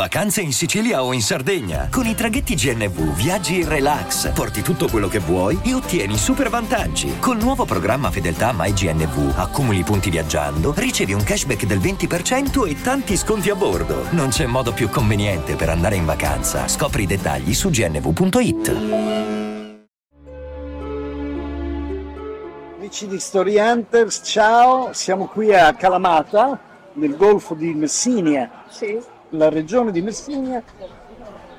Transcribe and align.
Vacanze 0.00 0.40
in 0.40 0.54
Sicilia 0.54 1.04
o 1.04 1.12
in 1.12 1.20
Sardegna. 1.20 1.88
Con 1.90 2.06
i 2.06 2.14
traghetti 2.14 2.54
GNV 2.54 3.14
viaggi 3.14 3.60
in 3.60 3.68
relax, 3.68 4.32
porti 4.32 4.62
tutto 4.62 4.88
quello 4.88 5.08
che 5.08 5.18
vuoi 5.18 5.60
e 5.62 5.74
ottieni 5.74 6.16
super 6.16 6.48
vantaggi. 6.48 7.18
Col 7.18 7.36
nuovo 7.36 7.66
programma 7.66 8.10
Fedeltà 8.10 8.54
MyGNV 8.56 9.34
accumuli 9.36 9.82
punti 9.82 10.08
viaggiando, 10.08 10.72
ricevi 10.74 11.12
un 11.12 11.22
cashback 11.22 11.66
del 11.66 11.80
20% 11.80 12.66
e 12.66 12.80
tanti 12.80 13.14
sconti 13.14 13.50
a 13.50 13.54
bordo. 13.54 14.06
Non 14.12 14.30
c'è 14.30 14.46
modo 14.46 14.72
più 14.72 14.88
conveniente 14.88 15.54
per 15.54 15.68
andare 15.68 15.96
in 15.96 16.06
vacanza. 16.06 16.66
Scopri 16.66 17.02
i 17.02 17.06
dettagli 17.06 17.52
su 17.52 17.68
gnv.it. 17.68 18.76
Amici 22.78 23.06
di 23.06 23.18
Story 23.18 23.58
Hunters, 23.58 24.22
ciao, 24.24 24.94
siamo 24.94 25.26
qui 25.26 25.54
a 25.54 25.74
Calamata, 25.74 26.58
nel 26.94 27.14
golfo 27.16 27.52
di 27.52 27.74
Messinia, 27.74 28.64
Sì, 28.70 28.98
la 29.30 29.48
regione 29.48 29.92
di 29.92 30.02
Messinia, 30.02 30.62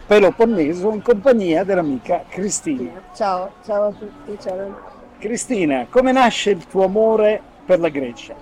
Peloponneso, 0.05 0.91
in 0.91 1.01
compagnia 1.01 1.63
dell'amica 1.63 2.23
Cristina. 2.27 3.01
ciao, 3.13 3.51
ciao 3.63 3.87
a 3.87 3.91
tutti. 3.91 4.37
ciao. 4.41 4.89
Cristina, 5.19 5.85
come 5.89 6.11
nasce 6.11 6.49
il 6.49 6.65
tuo 6.67 6.85
amore 6.85 7.41
per 7.65 7.79
la 7.79 7.89
Grecia? 7.89 8.33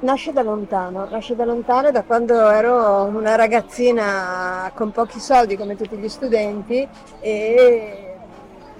Nasce 0.00 0.32
da 0.32 0.42
lontano, 0.42 1.06
nasce 1.08 1.34
da 1.34 1.44
lontano 1.44 1.90
da 1.90 2.02
quando 2.02 2.50
ero 2.50 3.04
una 3.04 3.34
ragazzina 3.34 4.70
con 4.74 4.90
pochi 4.90 5.20
soldi 5.20 5.56
come 5.56 5.74
tutti 5.74 5.96
gli 5.96 6.08
studenti 6.08 6.86
e 7.20 8.05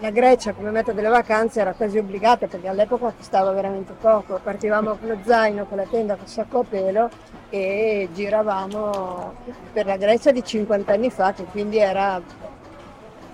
la 0.00 0.10
Grecia 0.10 0.52
come 0.52 0.70
meta 0.70 0.92
delle 0.92 1.08
vacanze 1.08 1.60
era 1.60 1.72
quasi 1.72 1.96
obbligata 1.98 2.46
perché 2.46 2.68
all'epoca 2.68 3.12
costava 3.16 3.50
veramente 3.52 3.92
poco. 3.98 4.38
Partivamo 4.42 4.96
con 4.96 5.08
lo 5.08 5.18
zaino, 5.24 5.64
con 5.66 5.78
la 5.78 5.84
tenda, 5.84 6.14
con 6.14 6.24
il 6.24 6.30
sacco 6.30 6.58
a 6.60 6.64
pelo 6.68 7.08
e 7.48 8.08
giravamo 8.12 9.34
per 9.72 9.86
la 9.86 9.96
Grecia 9.96 10.32
di 10.32 10.44
50 10.44 10.92
anni 10.92 11.10
fa 11.10 11.32
che 11.32 11.44
quindi 11.44 11.78
era, 11.78 12.20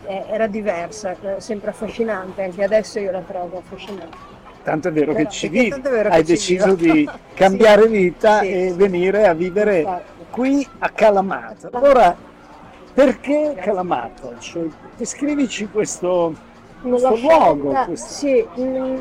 eh, 0.06 0.24
era 0.28 0.46
diversa, 0.46 1.16
eh, 1.20 1.40
sempre 1.40 1.70
affascinante, 1.70 2.44
anche 2.44 2.62
adesso 2.62 3.00
io 3.00 3.10
la 3.10 3.20
trovo 3.22 3.58
affascinante. 3.58 4.30
Tanto 4.62 4.88
è 4.88 4.92
vero 4.92 5.12
Però, 5.12 5.24
che 5.24 5.30
ci 5.32 5.48
vivi, 5.48 5.80
vero 5.80 6.08
hai 6.10 6.24
ci 6.24 6.30
deciso 6.32 6.74
vivo. 6.76 6.92
di 6.94 7.10
cambiare 7.34 7.82
Sì. 7.82 7.88
vita 7.88 8.38
Sì, 8.40 8.52
e 8.52 8.68
sì. 8.70 8.76
venire 8.76 9.26
a 9.26 9.32
vivere 9.34 9.78
Infatti. 9.80 10.02
qui 10.30 10.68
a 10.78 10.88
Calamata. 10.90 11.68
Allora, 11.72 12.14
perché 12.94 13.56
Calamata? 13.60 14.38
Cioè, 14.38 14.62
descrivici 14.96 15.66
questo, 15.68 16.32
questo 16.90 17.08
luogo. 17.16 17.62
scelta- 17.70 17.84
questo- 17.86 18.12
Sì, 18.12 18.46
mm, 18.60 18.96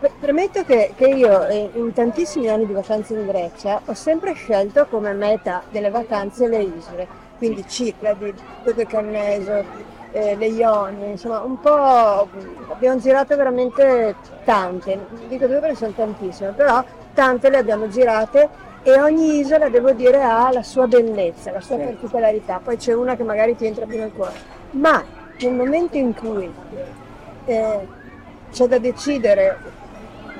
pre- 0.00 0.10
premetto 0.20 0.64
che, 0.64 0.92
che 0.96 1.06
io 1.06 1.46
eh, 1.46 1.70
in 1.74 1.92
tantissimi 1.92 2.48
anni 2.48 2.66
di 2.66 2.72
vacanze 2.72 3.14
in 3.14 3.26
Grecia 3.26 3.80
ho 3.84 3.94
sempre 3.94 4.32
scelto 4.34 4.86
come 4.90 5.12
meta 5.12 5.62
delle 5.70 5.90
vacanze 5.90 6.48
le 6.48 6.58
isole, 6.62 7.06
quindi 7.38 7.64
Cicladi, 7.66 8.32
Dodecanneso, 8.64 9.64
eh, 10.12 10.36
le 10.36 10.46
Ionie, 10.46 11.08
insomma 11.10 11.40
un 11.40 11.58
po' 11.60 12.28
abbiamo 12.70 12.98
girato 12.98 13.34
veramente 13.36 14.14
tante, 14.44 14.98
dico 15.28 15.46
due 15.46 15.58
perché 15.58 15.76
sono 15.76 15.92
tantissime, 15.92 16.50
però 16.50 16.84
tante 17.14 17.48
le 17.48 17.56
abbiamo 17.58 17.88
girate 17.88 18.48
e 18.82 19.00
ogni 19.00 19.38
isola 19.38 19.68
devo 19.68 19.92
dire 19.92 20.20
ha 20.22 20.50
la 20.52 20.62
sua 20.62 20.86
bellezza, 20.86 21.52
la 21.52 21.60
sua 21.60 21.76
Certo. 21.76 21.92
particolarità, 21.92 22.60
poi 22.62 22.76
c'è 22.76 22.92
una 22.92 23.14
che 23.16 23.22
magari 23.22 23.56
ti 23.56 23.64
entra 23.64 23.86
più 23.86 23.96
nel 23.98 24.12
cuore, 24.12 24.34
ma 24.72 25.02
nel 25.48 25.54
momento 25.56 25.96
in 25.96 26.14
cui 26.14 26.50
eh, 27.46 27.78
c'è 28.52 28.66
da 28.66 28.78
decidere 28.78 29.58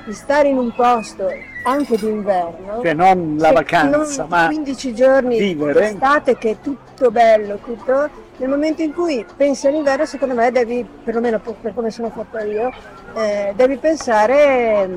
di 0.05 0.13
stare 0.13 0.49
in 0.49 0.57
un 0.57 0.71
posto 0.73 1.31
anche 1.63 1.95
d'inverno, 1.97 2.81
Cioè 2.81 2.93
non 2.93 3.35
la 3.37 3.47
se- 3.47 3.53
vacanza, 3.53 3.97
non 4.23 4.27
ma 4.29 4.45
15 4.47 4.93
giorni 4.93 5.37
vivere. 5.39 5.79
d'estate 5.79 6.37
che 6.37 6.51
è 6.51 6.57
tutto 6.61 7.09
bello, 7.09 7.57
tutto, 7.63 8.09
nel 8.37 8.49
momento 8.49 8.81
in 8.81 8.93
cui 8.93 9.25
pensi 9.37 9.67
all'inverno, 9.67 10.05
secondo 10.05 10.33
me 10.35 10.51
devi, 10.51 10.85
perlomeno 11.03 11.39
per 11.39 11.73
come 11.73 11.89
sono 11.89 12.09
fatta 12.09 12.43
io, 12.43 12.69
eh, 13.15 13.53
devi 13.55 13.77
pensare 13.77 14.83
eh, 14.83 14.89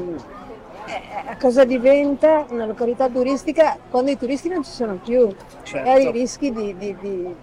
a 1.28 1.36
cosa 1.40 1.64
diventa 1.64 2.44
una 2.48 2.66
località 2.66 3.08
turistica 3.08 3.76
quando 3.88 4.10
i 4.10 4.18
turisti 4.18 4.48
non 4.48 4.64
ci 4.64 4.70
sono 4.72 4.98
più. 5.02 5.28
Certo. 5.62 5.88
Magari 5.88 6.10
rischi 6.10 6.52
di, 6.52 6.76
di- 6.76 6.96
di- 7.00 7.34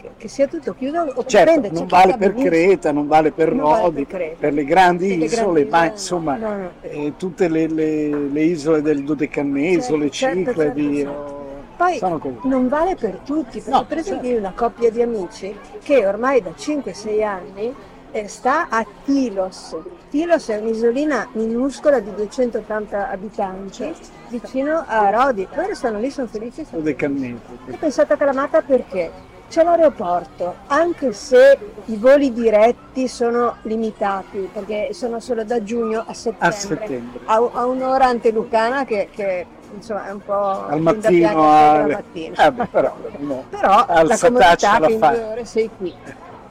che- 0.00 0.10
che 0.16 0.28
sia 0.28 0.46
tutto 0.46 0.74
chiuso 0.74 0.98
o 1.14 1.24
certo, 1.24 1.68
non 1.72 1.86
vale 1.86 2.16
per 2.16 2.32
benissimo. 2.32 2.48
Creta, 2.50 2.92
non 2.92 3.06
vale 3.06 3.32
per 3.32 3.52
Non 3.52 3.70
vale 3.70 3.82
Rodi, 3.82 4.04
per 4.04 4.16
Creta. 4.16 4.36
per 4.40 4.52
le 4.54 4.64
grandi 4.64 5.08
Per 5.08 5.18
le 5.18 5.24
isole, 5.24 5.42
grandi 5.44 5.70
ma 5.70 5.78
isole, 5.78 5.90
insomma 5.92 6.36
no, 6.36 6.56
no. 6.56 6.70
eh, 6.82 7.12
tutte 7.16 7.48
le, 7.48 7.66
le- 7.68 8.08
le 8.28 8.42
isole 8.42 8.80
del 8.82 9.04
Dodecanneso, 9.04 9.80
Certo, 9.80 9.96
le 9.96 10.10
certo, 10.10 10.38
Cicladi, 10.50 10.96
certo, 10.96 11.10
o- 11.10 11.46
Poi 11.76 11.96
sono 11.98 12.18
così. 12.18 12.36
non 12.44 12.68
vale 12.68 12.94
per 12.94 13.18
tutti, 13.24 13.58
perché 13.60 13.70
No, 13.70 13.84
per 13.84 13.98
esempio 13.98 14.22
certo. 14.28 14.34
io 14.34 14.38
una 14.46 14.52
coppia 14.56 14.90
di 14.90 15.02
amici 15.02 15.56
che 15.82 16.06
ormai 16.06 16.40
da 16.42 16.50
5-6 16.56 17.22
anni 17.22 17.74
eh, 18.10 18.26
sta 18.26 18.68
a 18.70 18.84
Tilos. 19.04 19.76
Tilos 20.08 20.48
è 20.48 20.56
un'isolina 20.56 21.28
minuscola 21.32 22.00
di 22.00 22.12
280 22.14 23.10
abitanti 23.10 23.92
vicino 24.28 24.82
a 24.86 25.10
Rodi. 25.10 25.46
Loro 25.54 25.74
stanno 25.74 25.98
lì, 25.98 26.10
sono 26.10 26.26
felici. 26.26 26.64
sono 26.64 26.78
Dodecanneso. 26.80 27.36
Ho 27.70 27.76
pensato 27.78 28.14
a 28.14 28.16
Calamata 28.16 28.62
perché 28.62 29.10
c'è 29.48 29.62
l'aeroporto, 29.64 30.56
anche 30.66 31.12
se 31.12 31.58
i 31.86 31.96
voli 31.96 32.32
diretti 32.32 33.08
sono 33.08 33.56
limitati, 33.62 34.48
perché 34.52 34.90
sono 34.92 35.20
solo 35.20 35.42
da 35.44 35.62
giugno 35.62 36.04
a 36.06 36.12
settembre, 36.12 36.48
A 36.48 36.50
settembre. 36.52 37.20
a, 37.24 37.34
a 37.52 37.64
un'ora 37.66 38.06
antelucana 38.06 38.84
che, 38.84 39.08
che, 39.10 39.46
insomma 39.74 40.06
è 40.06 40.10
un 40.10 40.22
po' 40.22 40.34
Al 40.66 40.68
da 40.82 40.92
mattino, 40.92 41.08
piangere 41.08 41.38
a... 41.40 41.86
la 41.86 41.94
mattina. 41.94 42.44
eh, 42.46 42.52
beh, 42.52 42.66
però, 42.66 42.94
no. 43.18 43.44
Però 43.48 43.84
al 43.86 44.06
la 44.06 44.18
comodità 44.18 44.80
che 44.80 44.92
in 44.92 44.98
due 44.98 45.22
ore 45.22 45.44
sei 45.46 45.70
qui. 45.76 45.94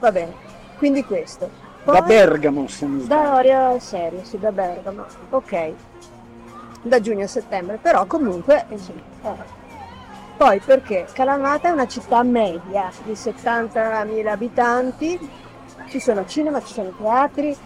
Va 0.00 0.10
bene, 0.12 0.32
quindi 0.76 1.04
questo. 1.04 1.48
Da 1.84 1.92
Poi- 1.92 2.06
Bergamo 2.06 2.66
se 2.66 2.84
non 2.86 3.06
da. 3.06 3.34
Oria 3.36 3.78
Serio, 3.78 4.20
sì, 4.24 4.38
da 4.38 4.50
Bergamo. 4.52 5.04
Ok. 5.30 5.72
Da 6.82 7.00
giugno 7.00 7.24
a 7.24 7.28
settembre, 7.28 7.78
però 7.80 8.04
comunque, 8.06 8.64
insomma. 8.70 9.00
eh. 9.22 9.56
Poi 10.38 10.60
perché? 10.60 11.04
Calamata 11.12 11.66
è 11.66 11.72
una 11.72 11.88
città 11.88 12.22
media 12.22 12.92
di 13.02 13.10
70.000 13.10 14.26
abitanti, 14.28 15.18
ci 15.88 15.98
sono 15.98 16.24
cinema, 16.26 16.62
ci 16.62 16.74
sono 16.74 16.90
teatri, 16.96 17.56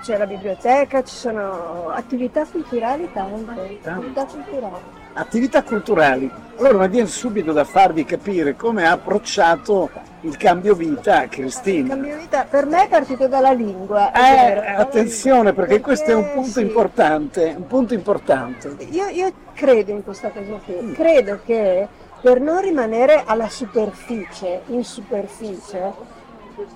c'è 0.00 0.18
la 0.18 0.26
biblioteca, 0.26 1.04
ci 1.04 1.14
sono 1.14 1.90
attività 1.90 2.44
culturali 2.44 3.08
tante, 3.12 3.78
attività 3.84 4.24
culturali. 4.24 5.01
Attività 5.14 5.62
culturali. 5.62 6.30
Allora 6.58 6.78
mi 6.78 6.88
viene 6.88 7.08
subito 7.08 7.52
da 7.52 7.64
farvi 7.64 8.04
capire 8.04 8.56
come 8.56 8.86
ha 8.86 8.92
approcciato 8.92 9.90
il 10.20 10.36
cambio 10.36 10.74
vita 10.74 11.18
a 11.18 11.22
Il 11.24 11.28
Cristina. 11.28 11.88
cambio 11.88 12.16
vita 12.16 12.46
per 12.48 12.66
me 12.66 12.84
è 12.84 12.88
partito 12.88 13.26
dalla 13.26 13.52
lingua. 13.52 14.12
Eh, 14.12 14.74
attenzione 14.74 15.50
lingua, 15.50 15.64
perché 15.64 15.80
questo 15.80 16.12
è 16.12 16.14
un 16.14 16.30
punto 16.32 16.50
sì. 16.50 16.60
importante, 16.62 17.54
un 17.56 17.66
punto 17.66 17.94
importante. 17.94 18.76
Io, 18.90 19.08
io 19.08 19.32
credo 19.52 19.90
in 19.90 20.02
questa 20.02 20.30
cosa 20.30 20.60
qui, 20.64 20.92
credo 20.92 21.40
che 21.44 21.86
per 22.22 22.40
non 22.40 22.60
rimanere 22.60 23.24
alla 23.26 23.48
superficie, 23.48 24.62
in 24.66 24.84
superficie 24.84 25.92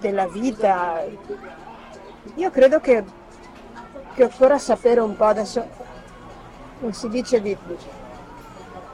della 0.01 0.27
vita, 0.27 1.05
io 2.35 2.51
credo 2.51 2.81
che, 2.81 3.05
che 4.15 4.25
occorra 4.25 4.59
sapere 4.59 5.01
un 5.01 5.17
po' 5.17 5.25
adesso, 5.25 5.65
non 6.81 6.93
si 6.93 7.09
dice 7.09 7.41
di 7.41 7.57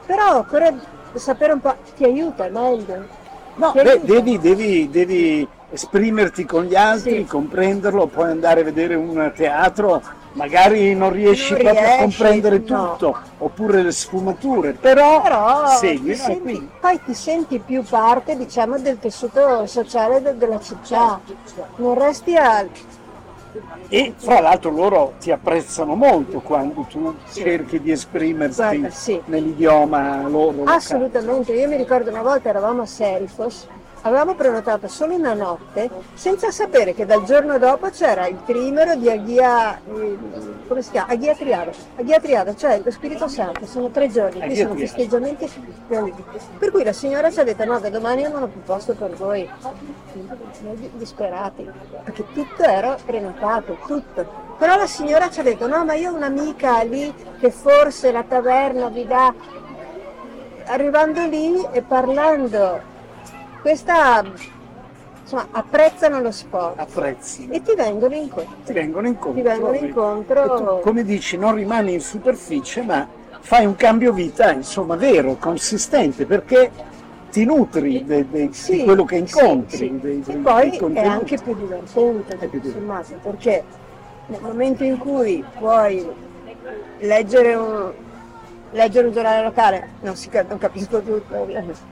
però 0.05 0.37
occorre 0.37 0.73
sapere 1.15 1.53
un 1.53 1.61
po', 1.61 1.75
ti 1.95 2.03
aiuta 2.03 2.47
meglio. 2.49 3.21
No, 3.55 3.71
beh, 3.71 4.01
devi, 4.03 4.39
devi- 4.39 4.89
devi 4.89 5.47
esprimerti 5.69 6.45
con 6.45 6.63
gli 6.65 6.75
altri, 6.75 7.17
Sì. 7.17 7.25
comprenderlo, 7.25 8.07
poi 8.07 8.29
andare 8.31 8.61
a 8.61 8.63
vedere 8.63 8.95
un 8.95 9.31
teatro, 9.35 10.01
magari 10.33 10.95
non 10.95 11.11
riesci 11.11 11.53
Non 11.53 11.61
proprio 11.61 11.93
a 11.93 11.97
comprendere 11.97 12.63
no. 12.65 12.91
tutto, 12.91 13.17
oppure 13.37 13.83
le 13.83 13.91
sfumature, 13.91 14.73
però, 14.73 15.21
Però 15.21 15.67
segui, 15.67 16.15
senti- 16.15 16.69
poi 16.79 16.99
ti 17.05 17.13
senti 17.13 17.59
più 17.59 17.83
parte 17.83 18.35
diciamo, 18.35 18.79
del 18.79 18.97
tessuto 18.99 19.65
sociale 19.67 20.21
de- 20.21 20.37
della 20.37 20.59
città, 20.59 21.19
non 21.75 21.93
resti 21.93 22.35
a 22.35 22.65
E 23.89 24.13
fra 24.17 24.39
l'altro 24.39 24.71
loro 24.71 25.13
ti 25.19 25.31
apprezzano 25.31 25.95
molto 25.95 26.39
quando 26.39 26.85
tu 26.89 27.15
cerchi 27.31 27.79
di 27.79 27.91
esprimerti 27.91 28.55
Guarda, 28.55 28.89
sì. 28.89 29.21
nell'idioma 29.25 30.27
loro. 30.27 30.57
locale. 30.57 30.77
Assolutamente, 30.77 31.53
io 31.53 31.67
mi 31.67 31.75
ricordo 31.75 32.09
una 32.09 32.21
volta 32.21 32.49
eravamo 32.49 32.81
a 32.81 32.85
Serifos, 32.85 33.67
avevamo 34.03 34.35
prenotato 34.35 34.87
solo 34.87 35.15
una 35.15 35.33
notte 35.33 35.89
senza 36.13 36.51
sapere 36.51 36.93
che 36.93 37.05
dal 37.05 37.23
giorno 37.23 37.57
dopo 37.57 37.89
c'era 37.89 38.27
il 38.27 38.37
trimero 38.45 38.95
di 38.95 39.09
Aghia, 39.09 39.77
eh, 39.77 40.17
come 40.67 40.81
si 40.81 40.91
chiama? 40.91 41.11
Aghia 41.11 41.35
Triada, 41.35 41.71
Aghia 41.95 42.19
Triada, 42.19 42.55
cioè 42.55 42.81
lo 42.83 42.91
Spirito 42.91 43.27
Santo, 43.27 43.65
sono 43.65 43.89
tre 43.89 44.09
giorni, 44.09 44.41
qui 44.41 44.55
sono 44.55 44.75
festeggiamenti. 44.75 45.49
Per 45.87 46.71
cui 46.71 46.83
la 46.83 46.93
signora 46.93 47.31
ci 47.31 47.39
ha 47.39 47.43
detto 47.43 47.63
no, 47.65 47.79
da 47.79 47.89
domani 47.89 48.21
io 48.21 48.29
non 48.29 48.43
ho 48.43 48.47
più 48.47 48.61
posto 48.61 48.93
per 48.93 49.11
voi, 49.11 49.49
noi 50.13 50.75
di- 50.75 50.91
disperati, 50.93 51.69
perché 52.03 52.25
tutto 52.33 52.63
era 52.63 52.97
prenotato, 53.03 53.77
tutto. 53.85 54.41
Però 54.57 54.75
la 54.75 54.87
signora 54.87 55.29
ci 55.29 55.39
ha 55.39 55.43
detto 55.43 55.67
no, 55.67 55.83
ma 55.85 55.93
io 55.93 56.11
ho 56.11 56.15
un'amica 56.15 56.83
lì 56.83 57.13
che 57.39 57.51
forse 57.51 58.11
la 58.11 58.23
taverna 58.23 58.87
vi 58.89 59.05
dà 59.05 59.33
arrivando 60.65 61.25
lì 61.25 61.65
e 61.71 61.81
parlando 61.81 62.91
questa 63.63 64.21
insomma, 65.21 65.47
apprezzano 65.51 66.19
lo 66.19 66.31
sport 66.31 66.77
apprezzi. 66.79 67.47
e 67.49 67.61
ti 67.61 67.73
vengono 67.75 68.13
incontro. 68.13 68.55
Ti 68.65 68.73
vengono 68.73 69.07
incontro. 69.07 69.41
Ti 69.41 69.47
vengono 69.47 69.73
E 69.73 69.79
tu, 69.79 69.85
incontro. 69.85 70.79
come 70.81 71.03
dici, 71.05 71.37
non 71.37 71.55
rimani 71.55 71.93
in 71.93 72.01
superficie, 72.01 72.81
ma 72.81 73.07
fai 73.39 73.65
un 73.65 73.75
cambio 73.77 74.11
vita, 74.11 74.51
insomma, 74.51 74.97
vero, 74.97 75.35
consistente, 75.39 76.25
perché 76.25 76.69
ti 77.31 77.45
nutri 77.45 78.03
de- 78.03 78.27
de- 78.29 78.49
Sì, 78.51 78.75
di 78.79 78.83
quello 78.83 79.05
che 79.05 79.15
incontri. 79.15 79.77
sì, 79.77 79.85
sì. 79.85 79.99
dei- 80.01 80.19
E 80.19 80.23
dei- 80.25 80.35
poi 80.41 80.69
dei 80.77 80.93
è 80.95 81.05
anche 81.07 81.37
più 81.37 81.55
divertente, 81.55 82.47
più 82.47 82.59
divertente. 82.59 83.19
perché 83.23 83.63
nel 84.25 84.41
momento 84.41 84.83
in 84.83 84.97
cui 84.97 85.41
puoi 85.57 86.05
leggere 86.99 87.55
un, 87.55 87.91
leggere 88.73 89.07
un 89.07 89.13
giornale 89.13 89.43
locale, 89.43 89.87
non, 90.01 90.15
si, 90.15 90.29
non 90.47 90.57
capisco 90.57 91.01
tutto, 91.01 91.47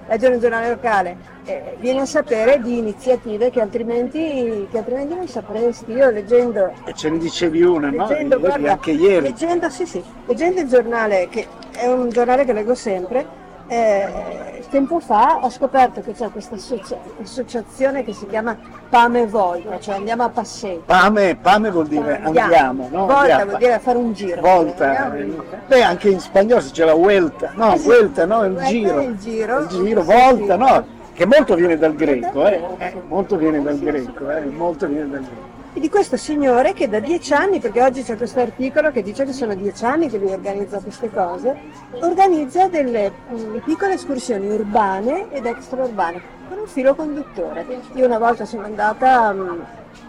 leggere 0.08 0.34
un 0.34 0.40
giornale 0.40 0.70
locale, 0.70 1.18
eh, 1.46 1.76
vieni 1.80 2.00
a 2.00 2.06
sapere 2.06 2.60
di 2.62 2.78
iniziative 2.78 3.50
che 3.50 3.62
altrimenti, 3.62 4.68
che 4.70 4.78
altrimenti 4.78 5.16
non 5.16 5.28
sapresti. 5.28 5.92
Io 5.92 6.10
leggendo 6.10 6.72
E 6.86 6.94
ce 6.94 7.10
ne 7.10 7.18
dicevi 7.18 7.62
una, 7.62 7.90
no? 7.90 8.08
Leggendo, 8.08 8.36
Ieri, 8.36 8.48
guarda, 8.48 8.72
anche 8.72 8.92
ieri. 8.92 9.28
Leggendo, 9.28 9.70
sì, 9.70 9.86
sì, 9.86 10.04
leggendo 10.26 10.62
il 10.62 10.68
giornale, 10.68 11.28
che 11.30 11.48
è 11.72 11.88
un 11.88 12.10
giornale 12.10 12.46
che 12.46 12.54
leggo 12.54 12.76
sempre, 12.76 13.26
eh, 13.72 14.64
tempo 14.70 15.00
fa 15.00 15.40
ho 15.42 15.50
scoperto 15.50 16.02
che 16.02 16.12
c'è 16.12 16.30
questa 16.30 16.56
associa- 16.56 16.98
associazione 17.22 18.04
che 18.04 18.12
si 18.12 18.28
chiama 18.28 18.58
Pame 18.90 19.26
Volta, 19.28 19.80
cioè 19.80 19.96
andiamo 19.96 20.24
a 20.24 20.30
passeggio. 20.30 20.82
Pame, 20.86 21.38
pame 21.42 21.72
vuol 21.72 21.88
dire 21.88 22.20
andiamo, 22.22 22.90
no? 22.92 23.06
Volta 23.06 23.20
Andiamo. 23.20 23.46
vuol 23.46 23.58
dire 23.60 23.80
fare 23.80 23.98
un 23.98 24.12
giro. 24.12 24.42
Volta, 24.42 25.06
Andiamo. 25.06 25.42
eh, 25.44 25.58
beh 25.68 25.84
anche 25.84 26.10
in 26.10 26.20
spagnolo 26.20 26.62
c'è 26.70 26.84
la 26.84 26.94
vuelta, 26.94 27.52
no, 27.56 27.74
Eh 27.74 27.78
sì, 27.78 27.84
vuelta, 27.86 28.26
no, 28.26 28.44
il 28.44 28.58
giro, 28.66 29.00
il 29.02 29.18
giro. 29.18 29.60
il 29.60 29.68
giro, 29.68 30.04
volta, 30.04 30.58
no, 30.58 30.86
che 31.14 31.26
molto 31.26 31.56
viene 31.56 31.78
dal 31.78 31.96
greco, 31.96 32.46
eh, 32.48 32.62
molto 33.08 33.38
viene 33.38 33.62
dal 33.62 33.80
greco, 33.80 34.30
eh, 34.32 34.42
molto 34.42 34.86
viene 34.88 35.10
dal 35.10 35.22
greco. 35.22 35.60
E 35.74 35.80
di 35.80 35.88
questo 35.88 36.18
signore 36.18 36.74
che 36.74 36.90
da 36.90 37.00
dieci 37.00 37.32
anni, 37.32 37.60
perché 37.60 37.82
oggi 37.82 38.04
c'è 38.04 38.18
questo 38.18 38.42
articolo 38.42 38.92
che 38.92 39.02
dice 39.02 39.24
che 39.24 39.32
sono 39.32 39.56
dieci 39.56 39.86
anni 39.86 40.10
che 40.10 40.18
lui 40.18 40.34
organizza 40.34 40.80
queste 40.80 41.10
cose, 41.10 41.58
organizza 42.02 42.68
delle 42.68 43.10
mm, 43.32 43.58
piccole 43.60 43.94
escursioni 43.94 44.50
urbane 44.50 45.32
ed 45.32 45.46
extraurbane 45.46 46.22
con 46.50 46.60
un 46.60 46.68
filo 46.68 46.94
conduttore. 46.94 47.66
Io 47.94 48.06
una 48.06 48.18
volta 48.18 48.44
sono 48.44 48.66
andata 48.66 49.32
mm, 49.32 49.60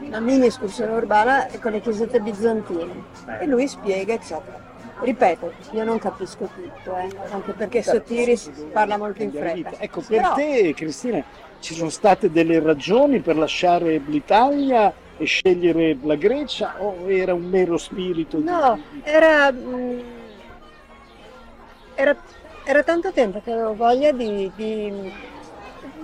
una 0.00 0.19
mini 0.19 0.47
escursione 0.47 0.94
urbana 0.94 1.47
con 1.61 1.70
le 1.70 1.81
chiesette 1.81 2.19
bizantine 2.19 3.05
e 3.38 3.47
lui 3.47 3.69
spiega, 3.69 4.15
eccetera. 4.15 4.70
Ripeto, 4.99 5.53
io 5.73 5.85
non 5.85 5.99
capisco 5.99 6.49
tutto, 6.53 6.97
eh, 6.97 7.08
anche 7.31 7.53
perché 7.53 7.82
Sotiris 7.82 8.50
parla 8.73 8.97
molto 8.97 9.23
in 9.23 9.31
fretta. 9.31 9.75
Ecco, 9.79 10.00
per 10.00 10.20
Però- 10.20 10.35
te 10.35 10.75
Cristina 10.75 11.23
ci 11.61 11.75
sono 11.75 11.88
state 11.88 12.32
delle 12.32 12.58
ragioni 12.58 13.20
per 13.20 13.37
lasciare 13.37 14.00
l'Italia 14.05 14.93
e 15.19 15.25
scegliere 15.25 15.97
la 16.03 16.14
Grecia 16.17 16.75
o 16.79 17.11
era 17.11 17.35
un 17.35 17.44
mero 17.44 17.76
spirito 17.76 18.38
di... 18.38 18.44
No, 18.44 18.81
era, 19.03 19.53
mm, 19.53 19.99
era, 21.94 22.17
era 22.64 22.82
tanto 22.82 23.12
tempo 23.12 23.41
che 23.43 23.53
avevo 23.53 23.75
voglia 23.75 24.12
di, 24.12 24.50
di- 24.56 25.12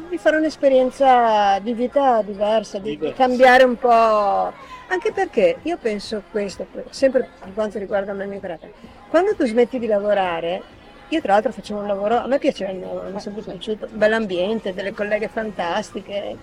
di 0.09 0.17
fare 0.19 0.37
un'esperienza 0.39 1.59
di 1.61 1.73
vita 1.75 2.23
diversa, 2.23 2.79
di, 2.79 2.91
di 2.91 2.97
Diversa. 2.97 3.17
cambiare 3.23 3.65
un 3.65 3.77
po'. 3.77 4.53
Anche 4.91 5.13
perché 5.13 5.59
io 5.63 5.77
penso 5.77 6.23
questo, 6.31 6.67
sempre 6.91 7.29
per 7.39 7.53
quanto 7.53 7.79
riguarda 7.79 8.15
me 8.15 8.25
e 8.25 8.27
mio 8.27 8.41
carattere. 8.41 8.73
Quando 9.11 9.35
tu 9.35 9.45
smetti 9.45 9.79
di 9.79 9.87
lavorare, 9.87 10.63
io 11.09 11.21
tra 11.21 11.35
l'altro 11.35 11.53
facevo 11.53 11.81
un 11.81 11.87
lavoro, 11.87 12.17
a 12.17 12.27
me 12.27 12.39
piaceva 12.39 12.71
il 12.71 12.81
lavoro, 12.81 13.09
mi 13.11 13.17
è 13.17 13.21
sempre 13.21 13.43
piaciuto, 13.43 13.87
bell'ambiente, 13.93 14.73
delle 14.73 14.93
colleghe 14.93 15.29
fantastiche, 15.29 16.37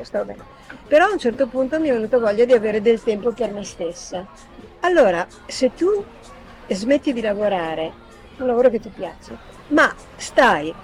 io 0.00 0.04
stavo 0.06 0.24
bene. 0.24 0.42
Però 0.88 1.06
a 1.06 1.12
un 1.12 1.18
certo 1.18 1.46
punto 1.46 1.78
mi 1.78 1.88
è 1.88 1.92
venuta 1.92 2.18
voglia 2.18 2.44
di 2.44 2.52
avere 2.52 2.80
del 2.80 3.02
tempo 3.02 3.32
per 3.32 3.52
me 3.52 3.64
stessa. 3.64 4.26
Allora, 4.80 5.26
se 5.46 5.72
tu 5.74 6.04
smetti 6.68 7.12
di 7.12 7.20
lavorare, 7.20 7.92
un 8.38 8.46
lavoro 8.46 8.70
che 8.70 8.80
ti 8.80 8.88
piace, 8.88 9.36
ma 9.68 9.92
stai 10.16 10.74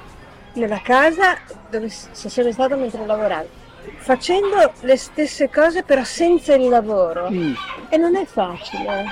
nella 0.54 0.80
casa 0.82 1.36
dove 1.70 1.88
s- 1.88 2.10
sei 2.12 2.52
stato 2.52 2.76
mentre 2.76 3.04
lavoravi, 3.06 3.48
facendo 3.96 4.72
le 4.80 4.96
stesse 4.96 5.48
cose 5.50 5.82
però 5.82 6.04
senza 6.04 6.54
il 6.54 6.68
lavoro, 6.68 7.30
Mm. 7.30 7.54
e 7.88 7.96
non 7.96 8.16
è 8.16 8.24
facile. 8.26 9.04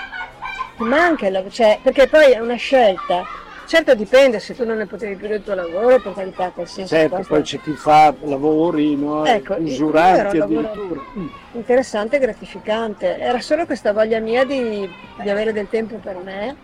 Ti 0.76 0.82
manca 0.82 1.26
il 1.26 1.32
lavoro, 1.32 1.50
cioè, 1.52 1.78
perché 1.82 2.08
poi 2.08 2.32
è 2.32 2.40
una 2.40 2.56
scelta. 2.56 3.24
Certo 3.66 3.94
dipende 3.94 4.40
se 4.40 4.54
tu 4.54 4.64
non 4.64 4.76
ne 4.76 4.86
potevi 4.86 5.14
più 5.14 5.26
del 5.26 5.42
tuo 5.42 5.54
lavoro, 5.54 6.00
per 6.00 6.12
carità, 6.14 6.50
qualsiasi 6.50 6.94
Certo, 6.94 7.24
poi 7.26 7.42
c'è 7.42 7.60
chi 7.60 7.72
fa 7.72 8.14
lavori 8.22 8.94
no, 8.94 9.24
Ecco, 9.24 9.54
usuranti 9.58 10.38
addirittura. 10.38 11.00
Mm. 11.16 11.26
interessante 11.52 12.16
e 12.16 12.18
gratificante. 12.18 13.18
Era 13.18 13.40
solo 13.40 13.64
questa 13.64 13.92
voglia 13.92 14.18
mia 14.20 14.44
di, 14.44 14.88
di 15.22 15.30
avere 15.30 15.52
del 15.52 15.68
tempo 15.68 15.96
per 15.96 16.16
me. 16.16 16.56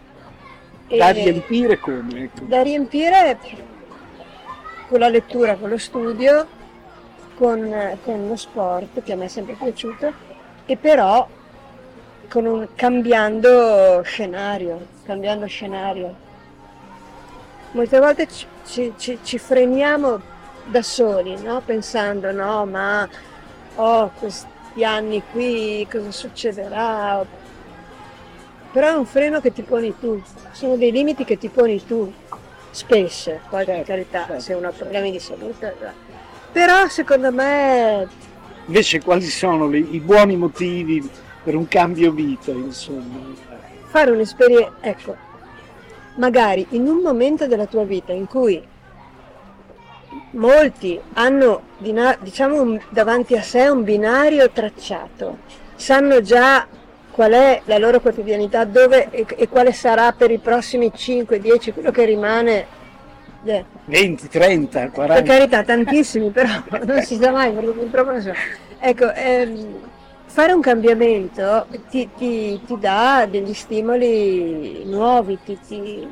Da 0.88 1.10
riempire 1.10 1.78
come? 1.78 2.24
Ecco. 2.24 2.44
da 2.44 2.62
riempire 2.62 3.38
con 4.88 4.98
la 4.98 5.08
lettura, 5.08 5.54
con 5.54 5.68
lo 5.70 5.78
studio, 5.78 6.46
con, 7.36 7.96
con 8.04 8.28
lo 8.28 8.36
sport 8.36 9.02
che 9.02 9.12
a 9.12 9.16
me 9.16 9.26
è 9.26 9.28
sempre 9.28 9.54
piaciuto 9.54 10.12
e 10.66 10.76
però 10.76 11.26
con 12.28 12.44
un, 12.44 12.68
cambiando 12.74 14.02
scenario, 14.02 14.86
cambiando 15.04 15.46
scenario. 15.46 16.28
Molte 17.72 17.98
volte 18.00 18.26
ci, 18.28 18.46
ci- 18.66 18.92
ci- 18.96 19.18
ci 19.22 19.38
freniamo 19.38 20.20
da 20.66 20.82
soli, 20.82 21.40
no? 21.40 21.60
pensando 21.64 22.32
no, 22.32 22.66
ma 22.66 23.08
ho 23.76 24.10
questi 24.18 24.84
anni 24.84 25.22
qui, 25.30 25.86
cosa 25.90 26.10
succederà? 26.10 27.24
Però 28.72 28.86
è 28.88 28.92
un 28.96 29.06
freno 29.06 29.40
che 29.40 29.52
ti 29.52 29.62
poni 29.62 29.94
tu, 29.98 30.20
sono 30.52 30.76
dei 30.76 30.90
limiti 30.92 31.24
che 31.24 31.38
ti 31.38 31.48
poni 31.48 31.84
tu, 31.84 32.12
spesso, 32.70 33.38
poi 33.48 33.64
per 33.64 33.82
carità, 33.84 34.24
certo. 34.26 34.40
se 34.40 34.52
uno 34.54 34.68
ha 34.68 34.72
problemi 34.72 35.10
di 35.12 35.18
salute. 35.20 35.76
va. 35.80 35.92
Però 36.52 36.88
secondo 36.88 37.30
me 37.32 38.08
Invece 38.66 39.00
quali 39.00 39.22
sono 39.22 39.66
le- 39.68 39.78
i 39.78 39.98
buoni 40.00 40.36
motivi 40.36 41.08
per 41.42 41.54
un 41.56 41.66
cambio 41.68 42.12
vita, 42.12 42.50
insomma? 42.52 43.18
fare 43.86 44.10
un'esperienza, 44.12 44.72
ecco, 44.80 45.16
magari 46.16 46.66
in 46.70 46.86
un 46.86 46.98
momento 46.98 47.46
della 47.46 47.66
tua 47.66 47.84
vita 47.84 48.12
in 48.12 48.26
cui 48.26 48.62
molti 50.32 51.00
hanno 51.14 51.62
diciamo 51.78 52.78
davanti 52.90 53.36
a 53.36 53.42
sé 53.42 53.68
un 53.68 53.84
binario 53.84 54.50
tracciato, 54.50 55.38
sanno 55.74 56.20
già 56.20 56.66
qual 57.10 57.32
è 57.32 57.62
la 57.64 57.78
loro 57.78 58.00
quotidianità, 58.00 58.64
dove 58.64 59.10
e, 59.10 59.26
e 59.28 59.48
quale 59.48 59.72
sarà 59.72 60.12
per 60.12 60.30
i 60.30 60.38
prossimi 60.38 60.92
5, 60.94 61.38
10, 61.38 61.72
quello 61.72 61.90
che 61.90 62.04
rimane. 62.04 62.66
eh, 63.44 63.64
20, 63.86 64.28
30, 64.28 64.80
per 64.80 64.90
40. 64.90 65.22
carità, 65.22 65.62
tantissimi, 65.62 66.30
però 66.30 66.48
non 66.84 67.02
si 67.02 67.16
sa 67.16 67.30
mai 67.30 67.52
perché 67.52 67.70
purtroppo 67.70 68.10
non 68.12 68.20
so. 68.22 68.32
Ecco, 68.78 69.12
ehm, 69.12 69.78
fare 70.32 70.52
un 70.52 70.60
cambiamento 70.60 71.66
ti, 71.90 72.08
ti- 72.16 72.60
ti 72.64 72.78
dà 72.78 73.26
degli 73.28 73.52
stimoli 73.52 74.84
nuovi, 74.84 75.36
ti- 75.44 75.58
ti- 75.66 76.06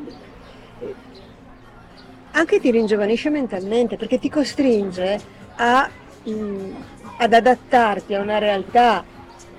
anche 2.33 2.59
ti 2.61 2.71
ringiovanisce 2.73 3.31
mentalmente 3.31 3.97
perché 3.97 4.19
ti 4.19 4.29
costringe 4.29 5.21
a, 5.57 5.89
mm, 6.29 6.75
ad 7.19 7.33
adattarti 7.33 8.15
a 8.15 8.21
una 8.21 8.39
realtà 8.39 9.05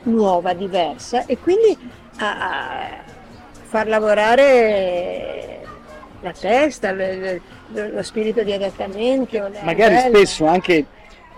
nuova, 0.04 0.52
diversa 0.54 1.26
e 1.26 1.38
quindi 1.38 1.78
a, 2.18 2.38
a 2.38 2.88
far 3.62 3.88
lavorare 3.88 5.60
la 6.22 6.34
testa, 6.38 6.92
le- 6.92 7.42
lo 7.72 8.04
spirito 8.04 8.44
di 8.44 8.52
adattamento. 8.52 9.50
Magari 9.64 9.98
spesso 10.00 10.46
anche 10.46 10.86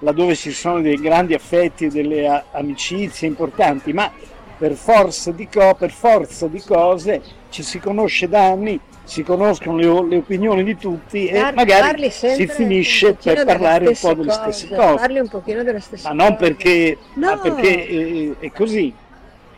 laddove 0.01 0.35
ci 0.35 0.51
sono 0.51 0.81
dei 0.81 0.97
grandi 0.97 1.33
affetti, 1.33 1.87
delle 1.87 2.27
a- 2.27 2.43
amicizie 2.51 3.27
importanti, 3.27 3.93
ma 3.93 4.11
per 4.57 4.73
forza 4.73 5.31
di, 5.31 5.47
co- 5.47 5.73
per 5.75 5.91
forza 5.91 6.47
di 6.47 6.61
cose 6.61 7.21
ci 7.49 7.63
si 7.63 7.79
conosce 7.79 8.27
da 8.29 8.45
anni, 8.51 8.79
si 9.03 9.23
conoscono 9.23 9.77
le, 9.77 10.07
le 10.07 10.17
opinioni 10.17 10.63
di 10.63 10.77
tutti 10.77 11.25
e 11.27 11.39
Par- 11.39 11.53
magari 11.55 12.09
si 12.11 12.47
finisce 12.47 13.13
per 13.15 13.33
delle 13.37 13.45
parlare 13.45 13.87
un 13.87 13.95
po' 13.99 14.13
delle 14.13 14.31
stesse 14.31 14.67
cose, 14.67 14.75
cose. 14.81 14.95
Parli 14.97 15.19
un 15.19 15.27
pochino 15.27 15.63
delle 15.63 15.79
stesse 15.79 16.07
Ma 16.07 16.13
non 16.13 16.35
cose. 16.35 16.39
perché, 16.53 16.97
No. 17.15 17.27
ma 17.27 17.37
perché 17.37 17.87
eh, 17.87 18.35
è 18.39 18.51
così. 18.51 18.93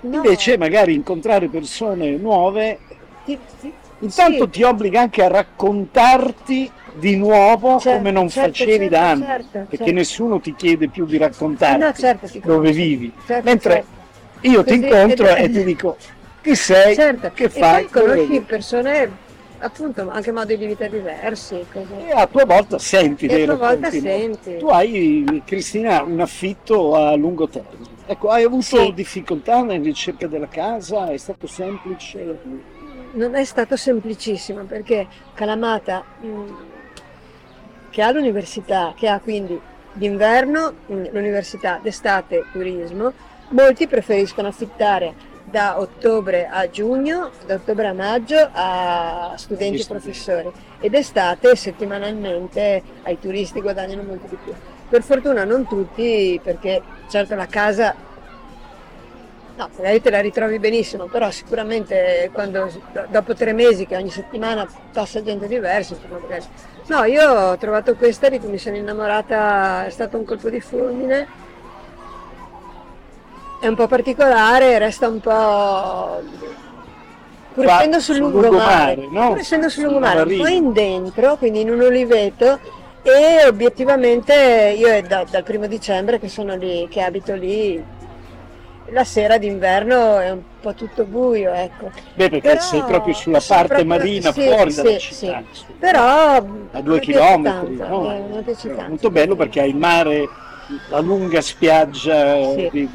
No, 0.01 0.15
Invece 0.15 0.57
magari 0.57 0.93
incontrare 0.93 1.47
persone 1.47 2.11
nuove 2.17 2.79
ti- 3.25 3.37
ti- 3.61 3.71
intanto 4.03 4.43
sì, 4.45 4.49
ti 4.49 4.63
obbliga 4.63 5.01
anche 5.01 5.23
a 5.23 5.27
raccontarti 5.27 6.71
di 6.95 7.15
nuovo 7.15 7.79
certo, 7.79 7.97
come 7.97 8.11
non 8.11 8.29
certo, 8.29 8.49
facevi 8.49 8.71
certo, 8.71 8.89
da 8.89 9.09
anni, 9.09 9.23
certo, 9.23 9.49
perché 9.51 9.77
certo. 9.77 9.91
nessuno 9.93 10.39
ti 10.39 10.55
chiede 10.55 10.87
più 10.89 11.05
di 11.05 11.17
raccontarti 11.17 11.79
No, 11.79 11.93
certo, 11.93 12.27
ti 12.27 12.39
dove 12.39 12.71
vivi. 12.71 13.11
Mentre 13.41 13.83
io 14.41 14.63
ti 14.63 14.79
Così- 14.79 14.85
incontro 14.93 15.27
ed- 15.27 15.43
e 15.43 15.49
ti 15.59 15.63
dico 15.63 15.97
chi 16.41 16.55
sei, 16.55 16.93
Certo, 16.93 17.31
che 17.33 17.45
e 17.45 17.49
fai, 17.49 17.83
poi 17.85 17.91
conosci 18.01 18.15
dove 18.15 18.27
vivi?" 18.27 18.39
persone 18.41 19.11
appunto 19.59 20.09
anche 20.09 20.31
modi 20.33 20.57
di 20.57 20.65
vita 20.65 20.87
diversi. 20.87 21.65
Così. 21.71 21.93
E 22.05 22.11
a 22.11 22.27
tua 22.27 22.45
volta 22.45 22.77
senti 22.77 23.25
E 23.25 23.27
dei 23.29 23.41
a 23.43 23.45
tua 23.45 23.55
volta 23.55 23.87
racconti, 23.89 23.99
senti. 24.01 24.57
Tu 24.57 24.67
hai, 24.67 25.41
Cristina, 25.45 26.03
un 26.03 26.19
affitto 26.19 26.95
a 26.95 27.15
lungo 27.15 27.47
termine. 27.47 27.91
Ecco, 28.05 28.27
hai 28.29 28.43
avuto 28.43 28.61
Sì. 28.83 28.93
difficoltà 28.93 29.61
nella 29.63 29.81
ricerca 29.81 30.27
della 30.27 30.49
casa? 30.49 31.09
È 31.09 31.17
stato 31.17 31.47
semplice? 31.47 32.37
Non 33.15 33.35
è 33.35 33.43
stato 33.43 33.75
semplicissimo 33.75 34.63
perché 34.63 35.05
Calamata, 35.35 36.03
mh, 36.19 36.53
che 37.91 38.01
ha 38.01 38.11
l'università, 38.11 38.93
che 38.97 39.07
ha 39.07 39.19
quindi 39.19 39.59
d'inverno 39.91 40.73
mh, 40.87 41.09
l'università, 41.11 41.79
d'estate 41.81 42.45
turismo, 42.51 43.13
molti 43.49 43.85
preferiscono 43.85 44.47
affittare 44.47 45.13
da 45.43 45.79
ottobre 45.79 46.47
a 46.47 46.67
giugno, 46.71 47.29
da 47.45 47.53
ottobre 47.55 47.85
a 47.85 47.93
maggio 47.93 48.49
a 48.51 49.33
studenti 49.35 49.81
e 49.81 49.85
professori 49.85 50.51
e 50.79 50.89
d'estate 50.89 51.55
settimanalmente 51.55 52.81
ai 53.03 53.19
turisti 53.19 53.61
guadagnano 53.61 54.01
molto 54.01 54.25
di 54.25 54.37
più. 54.43 54.53
Per 54.89 55.03
fortuna 55.03 55.43
non 55.43 55.67
tutti 55.67 56.39
perché 56.41 56.81
certo 57.09 57.35
la 57.35 57.45
casa 57.45 57.93
No, 59.63 59.69
magari 59.77 60.01
te 60.01 60.09
la 60.09 60.19
ritrovi 60.19 60.59
benissimo, 60.59 61.05
però 61.05 61.31
sicuramente 61.31 62.29
quando, 62.33 62.69
dopo 63.09 63.33
tre 63.33 63.53
mesi 63.53 63.85
che 63.85 63.95
ogni 63.95 64.09
settimana 64.09 64.67
passa 64.91 65.23
gente 65.23 65.47
diversa, 65.47 65.95
magari- 66.09 66.43
No, 66.87 67.05
io 67.05 67.31
ho 67.31 67.57
trovato 67.57 67.95
questa 67.95 68.27
di 68.27 68.39
cui 68.39 68.49
mi 68.49 68.57
sono 68.57 68.75
innamorata, 68.75 69.85
è 69.85 69.89
stato 69.89 70.17
un 70.17 70.25
colpo 70.25 70.49
di 70.49 70.59
fulmine. 70.59 71.27
È 73.61 73.67
un 73.67 73.75
po' 73.75 73.87
particolare, 73.87 74.77
resta 74.79 75.07
un 75.07 75.21
po'... 75.21 76.21
Pur 77.53 77.65
essendo 77.65 77.99
sul 78.01 78.15
sul 78.15 78.23
lungomare, 78.23 78.95
lungomare, 78.95 79.07
no? 79.09 79.29
pur 79.29 79.37
essendo 79.39 79.69
sul 79.69 79.83
Sul 79.83 79.91
lungomare, 79.91 80.21
un 80.23 80.37
po' 80.39 80.47
in 80.47 80.73
dentro, 80.73 81.37
quindi 81.37 81.61
in 81.61 81.69
un 81.69 81.79
oliveto, 81.81 82.59
e 83.03 83.45
obiettivamente 83.47 84.75
io 84.77 84.87
è 84.87 85.03
da- 85.03 85.23
dal 85.29 85.43
primo 85.43 85.67
dicembre 85.67 86.19
che 86.19 86.27
sono 86.27 86.55
lì, 86.55 86.87
che 86.89 86.99
abito 87.01 87.33
lì, 87.35 87.81
la 88.93 89.03
sera 89.03 89.37
d'inverno 89.37 90.19
è 90.19 90.29
un 90.31 90.41
po' 90.61 90.73
tutto 90.73 91.03
buio, 91.03 91.51
ecco. 91.51 91.91
Beh, 92.13 92.29
perché 92.29 92.49
Però- 92.49 92.61
sei 92.61 92.81
proprio 92.83 93.13
sulla 93.13 93.41
parte 93.45 93.67
proprio- 93.67 93.87
marina, 93.87 94.31
sì, 94.31 94.41
fuori 94.43 94.71
sì, 94.71 94.81
dalla 94.81 94.99
sì. 94.99 94.99
città. 94.99 95.43
Però 95.79 96.01
a 96.71 96.81
due 96.81 96.99
chilometri, 96.99 97.75
tanto, 97.77 97.97
no? 97.97 98.13
eh, 98.13 98.53
È 98.53 98.87
molto 98.87 99.09
bello 99.09 99.35
perché 99.35 99.61
hai 99.61 99.69
il 99.69 99.75
mare, 99.75 100.29
la 100.89 100.99
lunga 100.99 101.41
spiaggia 101.41 102.51
Sì. 102.53 102.69
di, 102.71 102.89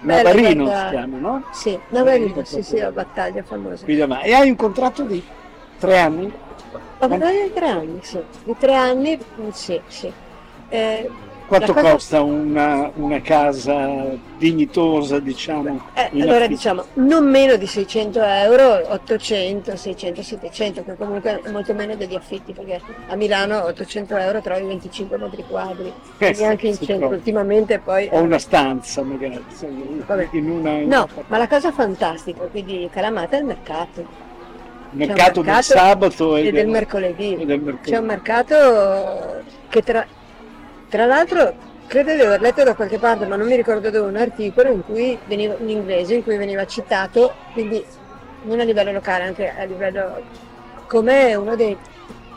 Navarino 0.00 0.66
si 0.66 0.86
chiama, 0.90 1.18
no? 1.18 1.44
Sì, 1.52 1.78
Navarino, 1.90 2.44
sì, 2.44 2.62
sì, 2.62 2.78
la 2.78 2.90
battaglia 2.90 3.42
famosa. 3.44 3.84
E 3.86 4.32
hai 4.34 4.48
un 4.48 4.56
contratto 4.56 5.02
di 5.04 5.22
tre 5.78 5.98
anni? 5.98 6.32
La 6.98 7.08
battaglia 7.08 7.42
di 7.42 7.52
tre 7.52 7.68
anni, 7.68 7.98
sì. 8.02 8.20
Di 8.44 8.54
tre 8.58 8.74
anni, 8.74 9.18
mm, 9.40 9.48
sì, 9.50 9.80
sì. 9.86 10.12
Eh, 10.68 11.10
Quanto 11.46 11.72
cosa- 11.74 11.90
costa 11.92 12.22
una, 12.22 12.90
una 12.94 13.20
casa 13.20 13.88
dignitosa, 14.38 15.18
diciamo? 15.18 15.88
Eh, 15.94 16.08
allora 16.20 16.36
affitto? 16.36 16.46
diciamo 16.48 16.84
non 16.94 17.28
meno 17.28 17.56
di 17.56 17.66
600 17.66 18.20
euro, 18.22 18.82
800, 18.92 19.76
600, 19.76 20.22
700, 20.22 20.84
che 20.84 20.94
comunque 20.96 21.40
è 21.42 21.50
molto 21.50 21.74
meno 21.74 21.94
degli 21.94 22.14
affitti, 22.14 22.52
perché 22.52 22.80
a 23.08 23.14
Milano 23.16 23.64
800 23.64 24.16
euro 24.16 24.40
trovi 24.40 24.62
25 24.66 25.18
metri 25.18 25.44
quadri, 25.48 25.92
quindi 26.16 26.36
sì, 26.36 26.44
anche 26.44 26.66
in 26.68 26.74
centro 26.76 26.96
trova. 26.96 27.14
ultimamente 27.14 27.78
poi... 27.78 28.08
O 28.12 28.20
una 28.22 28.38
stanza 28.38 29.02
magari, 29.02 29.44
Vabbè. 30.06 30.28
in 30.32 30.50
una... 30.50 30.70
in 30.70 30.88
No, 30.88 31.08
una- 31.14 31.24
ma 31.26 31.38
la 31.38 31.48
cosa 31.48 31.70
fantastica 31.72 32.40
qui 32.44 32.64
di 32.64 32.88
Calamata 32.90 33.36
è 33.36 33.40
il 33.40 33.44
mercato. 33.46 34.00
il 34.00 34.98
mercato, 35.06 35.42
del 35.42 35.62
sabato 35.62 36.36
e, 36.36 36.46
e 36.46 36.52
del 36.52 36.68
mercoledì. 36.68 37.34
e 37.36 37.44
del 37.44 37.60
mercoledì. 37.60 37.90
C'è 37.90 37.96
un 37.98 38.06
mercato 38.06 39.42
che 39.68 39.82
tra, 39.82 40.06
tra 40.92 41.06
l'altro 41.06 41.54
credo 41.86 42.14
di 42.14 42.20
aver 42.20 42.42
letto 42.42 42.62
da 42.64 42.74
qualche 42.74 42.98
parte, 42.98 43.24
ma 43.24 43.36
non 43.36 43.46
mi 43.46 43.56
ricordo 43.56 43.88
dove, 43.88 44.10
un 44.10 44.16
articolo 44.16 44.70
in 44.70 44.84
cui 44.84 45.18
veniva, 45.24 45.56
in 45.58 45.70
inglese 45.70 46.16
in 46.16 46.22
cui 46.22 46.36
veniva 46.36 46.66
citato, 46.66 47.32
quindi 47.54 47.82
non 48.42 48.60
a 48.60 48.64
livello 48.64 48.92
locale, 48.92 49.24
anche 49.24 49.54
a 49.58 49.64
livello 49.64 50.20
come 50.88 51.34
uno 51.34 51.56
dei, 51.56 51.74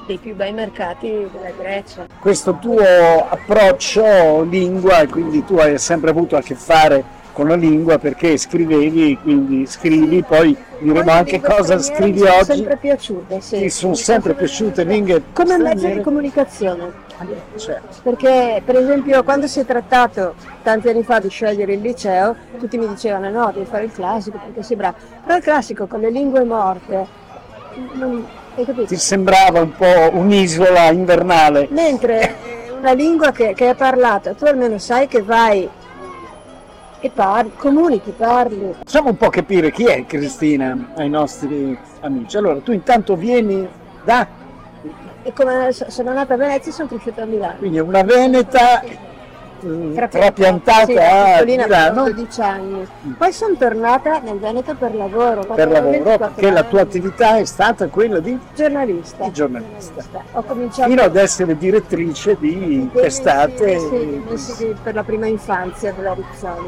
dei 0.06 0.18
più 0.20 0.36
bei 0.36 0.54
mercati 0.54 1.28
della 1.34 1.52
Grecia. 1.58 2.08
questo 2.18 2.58
tuo 2.62 3.28
approccio 3.28 4.44
lingua, 4.44 5.06
quindi 5.06 5.44
tu 5.44 5.58
hai 5.58 5.78
sempre 5.78 6.12
avuto 6.12 6.38
a 6.38 6.42
che 6.42 6.56
fare 6.56 7.04
con 7.36 7.50
la 7.50 7.56
lingua 7.56 7.98
perché 7.98 8.38
scrivevi, 8.38 9.20
quindi 9.22 9.66
scrivi, 9.66 10.24
poi 10.24 10.56
diremo 10.80 11.12
anche 11.12 11.42
cosa 11.42 11.78
scrivi 11.80 12.22
mi 12.22 12.28
sono 12.28 12.40
oggi. 12.40 12.46
sempre 12.46 12.78
piaciute, 12.78 13.42
sì. 13.42 13.60
Ti 13.60 13.70
sono 13.70 13.94
sempre 13.94 14.34
piaciute 14.36 14.86
lingue 14.86 15.22
Come 15.34 15.58
mezzo 15.58 15.86
di 15.86 16.00
comunicazione. 16.00 17.04
Certo. 17.58 17.98
Perché 18.04 18.62
per 18.64 18.78
esempio 18.78 19.22
quando 19.26 19.48
si 19.48 19.60
è 19.60 19.66
trattato 19.66 20.36
tanti 20.64 20.88
anni 20.88 21.04
fa 21.04 21.20
di 21.20 21.28
scegliere 21.28 21.74
il 21.74 21.82
liceo, 21.82 22.38
tutti 22.58 22.78
mi 22.78 22.88
dicevano 22.88 23.30
no, 23.30 23.52
devi 23.54 23.66
fare 23.66 23.84
il 23.84 23.92
classico 23.92 24.40
perché 24.42 24.64
sei 24.64 24.78
bravo. 24.78 24.96
Però 25.26 25.36
il 25.36 25.44
classico 25.44 25.88
con 25.88 26.00
le 26.00 26.12
lingue 26.12 26.46
morte, 26.46 27.06
non, 27.96 28.26
hai 28.56 28.64
capito? 28.64 28.86
Ti 28.86 28.96
sembrava 28.96 29.60
un 29.60 29.76
po' 29.76 30.10
un'isola 30.14 30.90
invernale. 30.92 31.68
Mentre 31.70 32.34
una 32.80 32.94
lingua 32.94 33.32
che, 33.32 33.54
che 33.54 33.72
è 33.72 33.76
parlata, 33.76 34.34
tu 34.34 34.46
almeno 34.46 34.78
sai 34.78 35.08
che 35.08 35.22
vai 35.22 35.70
e 37.06 37.12
parli, 37.14 37.52
comunichi, 37.56 38.12
parli. 38.18 38.74
Facciamo 38.80 39.10
un 39.10 39.18
po' 39.18 39.30
capire 39.30 39.72
chi 39.72 39.86
è 39.86 40.06
Cristina 40.08 40.92
ai 40.96 41.10
nostri 41.10 41.78
amici. 42.02 42.36
Allora, 42.38 42.60
tu 42.62 42.72
intanto 42.72 43.16
vieni 43.16 43.68
da, 44.04 44.28
E 45.22 45.34
come 45.34 45.72
so- 45.72 45.90
sono 45.90 46.14
nata 46.14 46.34
a 46.34 46.38
Venezia 46.38 46.72
sono 46.72 46.88
cresciuta 46.88 47.24
a 47.24 47.26
Milano. 47.26 47.56
quindi 47.58 47.80
una 47.80 48.04
veneta 48.04 48.82
eh, 48.82 48.98
Tra- 49.96 50.08
trapiantata 50.08 50.86
sì, 50.86 50.96
a 50.98 51.44
Milano 51.44 52.04
12 52.04 52.42
anni. 52.42 52.88
Poi 53.18 53.32
sono 53.34 53.56
tornata 53.56 54.20
nel 54.20 54.38
Veneto 54.38 54.76
per 54.76 54.94
lavoro. 54.96 55.42
per 55.46 55.70
lavoro, 55.72 55.90
24 55.92 56.28
perché 56.36 56.52
la 56.52 56.64
tua 56.64 56.80
anni. 56.82 56.88
attività 56.90 57.38
è 57.38 57.46
stata 57.46 57.88
quella 57.88 58.20
di 58.20 58.38
Giornalista. 58.56 59.24
Di 59.26 59.32
giornalista. 59.32 60.04
Ho 60.34 60.44
cominciato 60.44 60.90
fino 60.90 61.02
ad 61.02 61.16
essere 61.16 61.58
direttrice 61.58 62.36
di 62.40 62.88
testate. 62.94 63.80
sì, 63.80 64.24
mensili 64.28 64.76
per 64.84 64.94
la 64.94 65.04
prima 65.04 65.26
infanzia 65.26 65.92
della 65.94 66.14
Rizzoli. 66.14 66.68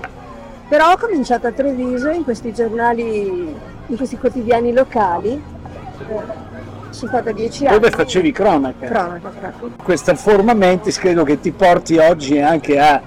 Però 0.70 0.92
ho 0.92 0.98
cominciato 0.98 1.48
a 1.48 1.52
Treviso 1.52 2.10
in 2.10 2.24
questi 2.24 2.54
giornali, 2.54 3.56
in 3.88 3.96
questi 3.98 4.18
quotidiani 4.18 4.74
locali. 4.74 5.30
Eh, 5.32 6.46
sono 6.90 7.12
stata 7.12 7.32
dieci 7.32 7.66
anni. 7.66 7.80
dove 7.80 7.92
facevi 7.92 8.32
cronaca. 8.32 8.86
Cronaca, 8.86 9.30
proprio. 9.30 9.72
Questa 9.82 10.16
forma 10.16 10.54
mentis 10.54 10.98
credo 10.98 11.24
che 11.24 11.40
ti 11.40 11.52
porti 11.52 11.98
oggi 11.98 12.40
anche 12.40 12.80
a 12.80 13.02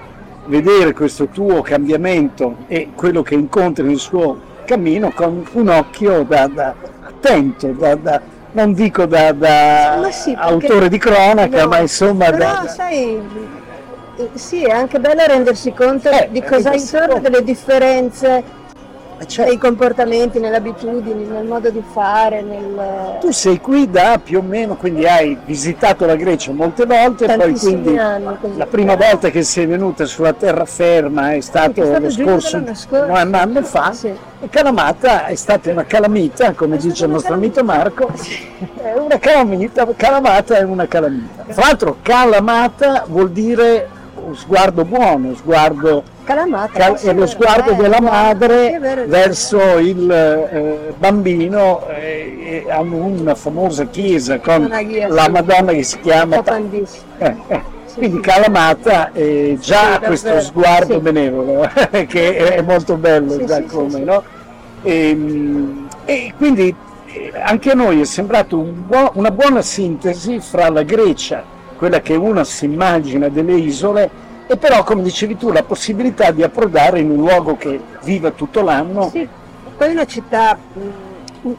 vedere 0.45 0.93
questo 0.93 1.27
tuo 1.27 1.61
cambiamento 1.61 2.57
e 2.67 2.89
quello 2.95 3.21
che 3.21 3.35
incontri 3.35 3.85
nel 3.85 3.97
suo 3.99 4.39
cammino 4.65 5.11
con 5.11 5.45
un 5.51 5.67
occhio 5.69 6.23
da, 6.23 6.47
da- 6.47 6.73
attento, 7.01 7.67
da- 7.73 7.95
da- 7.95 8.21
non 8.53 8.73
dico 8.73 9.05
da, 9.05 10.09
sì, 10.11 10.35
autore 10.37 10.89
di 10.89 10.97
cronaca, 10.97 11.61
No, 11.63 11.67
ma 11.69 11.79
insomma 11.79 12.25
Però 12.29 12.37
da, 12.37 12.67
sai, 12.67 13.15
eh, 13.15 13.21
sì, 14.33 14.63
è 14.63 14.71
anche 14.71 14.99
bello 14.99 15.25
rendersi 15.25 15.73
conto 15.73 16.09
Eh, 16.09 16.29
di 16.31 16.41
cosa 16.41 16.69
ha 16.69 16.71
rendersi 16.71 16.95
intorno, 16.95 17.13
conto. 17.15 17.29
delle 17.29 17.43
differenze 17.43 18.59
cioè, 19.27 19.45
nei 19.45 19.59
comportamenti, 19.59 20.39
nelle 20.39 20.55
abitudini, 20.55 21.25
nel 21.25 21.45
modo 21.45 21.69
di 21.69 21.83
fare, 21.93 22.41
nel... 22.41 23.17
tu 23.19 23.29
sei 23.31 23.61
qui 23.61 23.87
da 23.87 24.19
più 24.23 24.39
o 24.39 24.41
meno, 24.41 24.75
quindi 24.75 25.05
hai 25.05 25.37
visitato 25.45 26.07
la 26.07 26.15
Grecia 26.15 26.51
molte 26.53 26.87
volte, 26.87 27.27
poi 27.27 27.53
quindi 27.55 27.95
anni. 27.97 28.35
La 28.55 28.65
prima 28.65 28.95
volta 28.95 29.29
che 29.29 29.43
sei 29.43 29.67
venuta 29.67 30.05
sulla 30.05 30.33
terraferma 30.33 31.33
è 31.33 31.39
stato, 31.39 31.83
È 31.83 31.85
stato 31.85 31.99
lo 32.01 32.09
scorso 32.09 32.63
scorso. 32.73 33.11
un 33.11 33.35
anno 33.35 33.61
fa 33.61 33.91
Sì. 33.93 34.07
e 34.07 34.49
Calamata 34.49 35.27
è 35.27 35.35
stata 35.35 35.69
una 35.69 35.85
calamita, 35.85 36.53
come 36.53 36.77
È 36.77 36.79
dice 36.79 37.05
il 37.05 37.11
nostro 37.11 37.35
amico 37.35 37.63
calamita. 37.63 37.77
Marco, 37.77 38.11
è 38.81 38.93
una 38.97 39.19
calamita, 39.19 39.87
Calamata 39.95 40.57
è 40.57 40.63
una 40.63 40.87
calamita. 40.87 41.43
Tra 41.47 41.61
l'altro 41.63 41.97
Calamata 42.01 43.03
vuol 43.07 43.29
dire 43.29 43.87
sguardo 44.33 44.85
buono, 44.85 45.33
sguardo 45.35 46.03
Calamata. 46.23 46.77
cal- 46.77 46.99
è 46.99 47.13
lo 47.13 47.25
sguardo 47.25 47.71
eh, 47.71 47.75
della 47.75 47.97
è 47.97 48.01
madre 48.01 48.77
vero. 48.79 49.03
verso 49.07 49.77
il 49.77 50.09
eh, 50.11 50.93
bambino 50.97 51.87
eh, 51.89 52.63
e 52.67 52.71
hanno 52.71 52.95
una 52.97 53.35
famosa 53.35 53.85
chiesa 53.85 54.39
con 54.39 54.69
chiesa, 54.87 55.07
la 55.13 55.23
sì. 55.23 55.31
Madonna 55.31 55.71
che 55.73 55.83
si 55.83 55.99
chiama 55.99 56.35
Papandis. 56.37 57.01
eh, 57.17 57.35
eh, 57.47 57.61
Sì, 57.85 57.95
quindi 57.97 58.15
sì. 58.17 58.21
Calamata 58.21 59.11
eh, 59.11 59.57
già 59.59 59.95
ha 59.95 59.99
questo 59.99 60.39
sguardo 60.41 60.99
benevolo, 60.99 61.69
che 62.07 62.35
è 62.55 62.61
molto 62.61 62.95
bello 62.95 63.43
già 63.43 63.61
come, 63.63 63.99
no? 63.99 64.23
E, 64.83 65.17
e 66.05 66.33
quindi 66.37 66.73
eh, 67.07 67.31
anche 67.41 67.71
a 67.71 67.73
noi 67.73 67.99
è 68.01 68.05
sembrato 68.05 68.57
un 68.57 68.85
buo- 68.87 69.11
una 69.15 69.31
buona 69.31 69.61
sintesi 69.61 70.39
fra 70.39 70.69
la 70.69 70.83
Grecia, 70.83 71.43
quella 71.81 71.99
che 71.99 72.13
uno 72.13 72.43
si 72.43 72.65
immagina 72.65 73.27
delle 73.27 73.53
isole, 73.53 74.07
e 74.45 74.55
però, 74.55 74.83
come 74.83 75.01
dicevi 75.01 75.35
tu, 75.35 75.51
la 75.51 75.63
possibilità 75.63 76.29
di 76.29 76.43
approdare 76.43 76.99
in 76.99 77.09
un 77.09 77.17
luogo 77.17 77.57
che 77.57 77.79
viva 78.03 78.29
tutto 78.29 78.61
l'anno. 78.61 79.09
Sì, 79.09 79.27
poi 79.77 79.89
una 79.89 80.05
città 80.05 80.55
mh, 81.41 81.49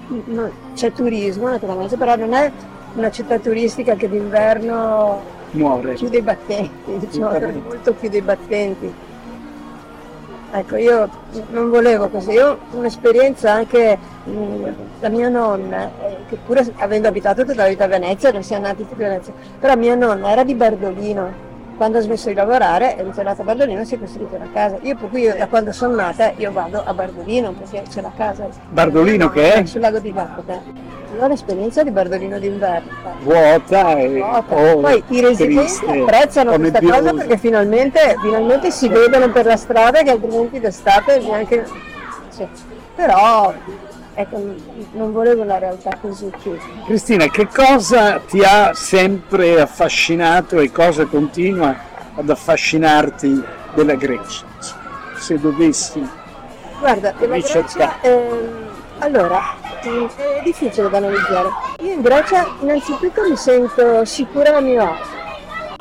c'è 0.75 0.93
turismo 0.93 1.49
naturalmente, 1.49 1.97
però 1.97 2.15
non 2.15 2.35
è 2.35 2.53
una 2.95 3.11
città 3.11 3.41
turistica 3.41 3.97
che 3.97 4.09
d'inverno 4.09 5.23
muore. 5.51 5.95
Chiude 5.95 6.19
i 6.19 6.23
battenti, 6.23 6.71
diciamo, 6.99 7.41
molto 7.67 7.93
più 7.93 8.09
dei 8.09 8.23
battenti. 8.23 8.95
Ecco, 10.55 10.77
io 10.77 11.09
non 11.51 11.71
volevo 11.71 12.11
così, 12.11 12.33
io 12.33 12.59
ho 12.71 12.77
un'esperienza 12.77 13.53
anche, 13.53 13.97
mh, 14.25 14.67
la 15.01 15.09
mia 15.09 15.31
nonna, 15.31 15.91
eh, 16.03 16.17
che 16.29 16.37
pur 16.45 16.63
avendo 16.77 17.09
abitato 17.09 17.43
tutta 17.43 17.63
la 17.63 17.69
vita 17.69 17.85
a 17.85 17.87
Venezia, 17.87 18.31
non 18.33 18.43
siamo 18.43 18.67
nati 18.67 18.87
tutti 18.87 19.03
a 19.03 19.09
Venezia, 19.09 19.33
però 19.59 19.75
mia 19.77 19.95
nonna 19.95 20.31
era 20.31 20.45
di 20.45 20.55
Bardolino, 20.55 21.33
quando 21.79 21.97
ha 21.97 22.01
smesso 22.03 22.29
di 22.29 22.35
lavorare 22.35 22.97
è 22.97 23.03
ritornata 23.03 23.41
a 23.41 23.45
Bardolino 23.47 23.81
e 23.81 23.85
si 23.87 23.95
è 23.95 23.99
costruita 23.99 24.37
una 24.37 24.51
casa. 24.53 24.77
Io 24.83 24.95
per 24.95 25.09
cui 25.09 25.23
io, 25.23 25.35
da 25.35 25.47
quando 25.47 25.73
sono 25.73 25.95
nata 25.95 26.33
io 26.37 26.53
vado 26.53 26.83
a 26.85 26.93
Bardolino 26.93 27.53
perché 27.53 27.83
c'è 27.89 28.03
la 28.03 28.13
casa. 28.15 28.47
Bardolino 28.69 29.31
che 29.31 29.55
è? 29.55 29.65
Sul 29.65 29.81
lago 29.81 30.01
di 30.01 30.13
Garda 30.13 30.61
ho 31.19 31.27
l'esperienza 31.27 31.83
di 31.83 31.91
Bardolino 31.91 32.39
d'inverno. 32.39 32.91
Vuota 33.21 33.97
e 33.97 34.09
Vuota. 34.09 34.55
Oh, 34.55 34.81
Poi 34.81 35.03
i 35.09 35.21
residenti 35.21 35.87
apprezzano 35.87 36.57
questa 36.57 36.81
cosa 36.81 37.13
perché 37.13 37.39
finalmente, 37.39 38.17
finalmente 38.21 38.71
si 38.71 38.89
vedono 38.89 39.31
per 39.31 39.47
la 39.47 39.57
strada 39.57 40.03
che 40.03 40.11
altrimenti 40.11 40.61
d'estate 40.61 41.19
neanche... 41.21 41.67
Sì. 42.29 42.47
Però 42.95 43.53
ecco, 44.15 44.55
non 44.93 45.13
volevo 45.13 45.43
una 45.43 45.59
realtà 45.59 45.97
così 46.01 46.31
chiusa. 46.41 46.63
Cristina, 46.85 47.27
che 47.27 47.47
cosa 47.47 48.19
ti 48.19 48.41
ha 48.43 48.73
sempre 48.75 49.61
affascinato 49.61 50.61
e 50.61 50.71
cosa 50.71 51.07
continua 51.07 51.75
ad 52.15 52.29
affascinarti 52.29 53.43
della 53.75 53.95
Grecia? 53.95 54.45
Se 55.17 55.39
dovessi 55.39 56.07
Guarda, 56.79 57.15
della 57.17 57.39
Grecia, 57.39 58.01
ehm, 58.01 58.71
allora, 58.99 59.41
è 59.89 60.43
difficile 60.45 60.89
da 60.89 60.97
analizzare. 60.99 61.49
Io 61.81 61.93
in 61.93 62.03
Grecia 62.03 62.47
innanzitutto 62.61 63.23
mi 63.29 63.37
sento 63.37 64.05
sicura 64.05 64.57
a 64.57 64.61
mio 64.61 64.83
agio. 64.83 65.21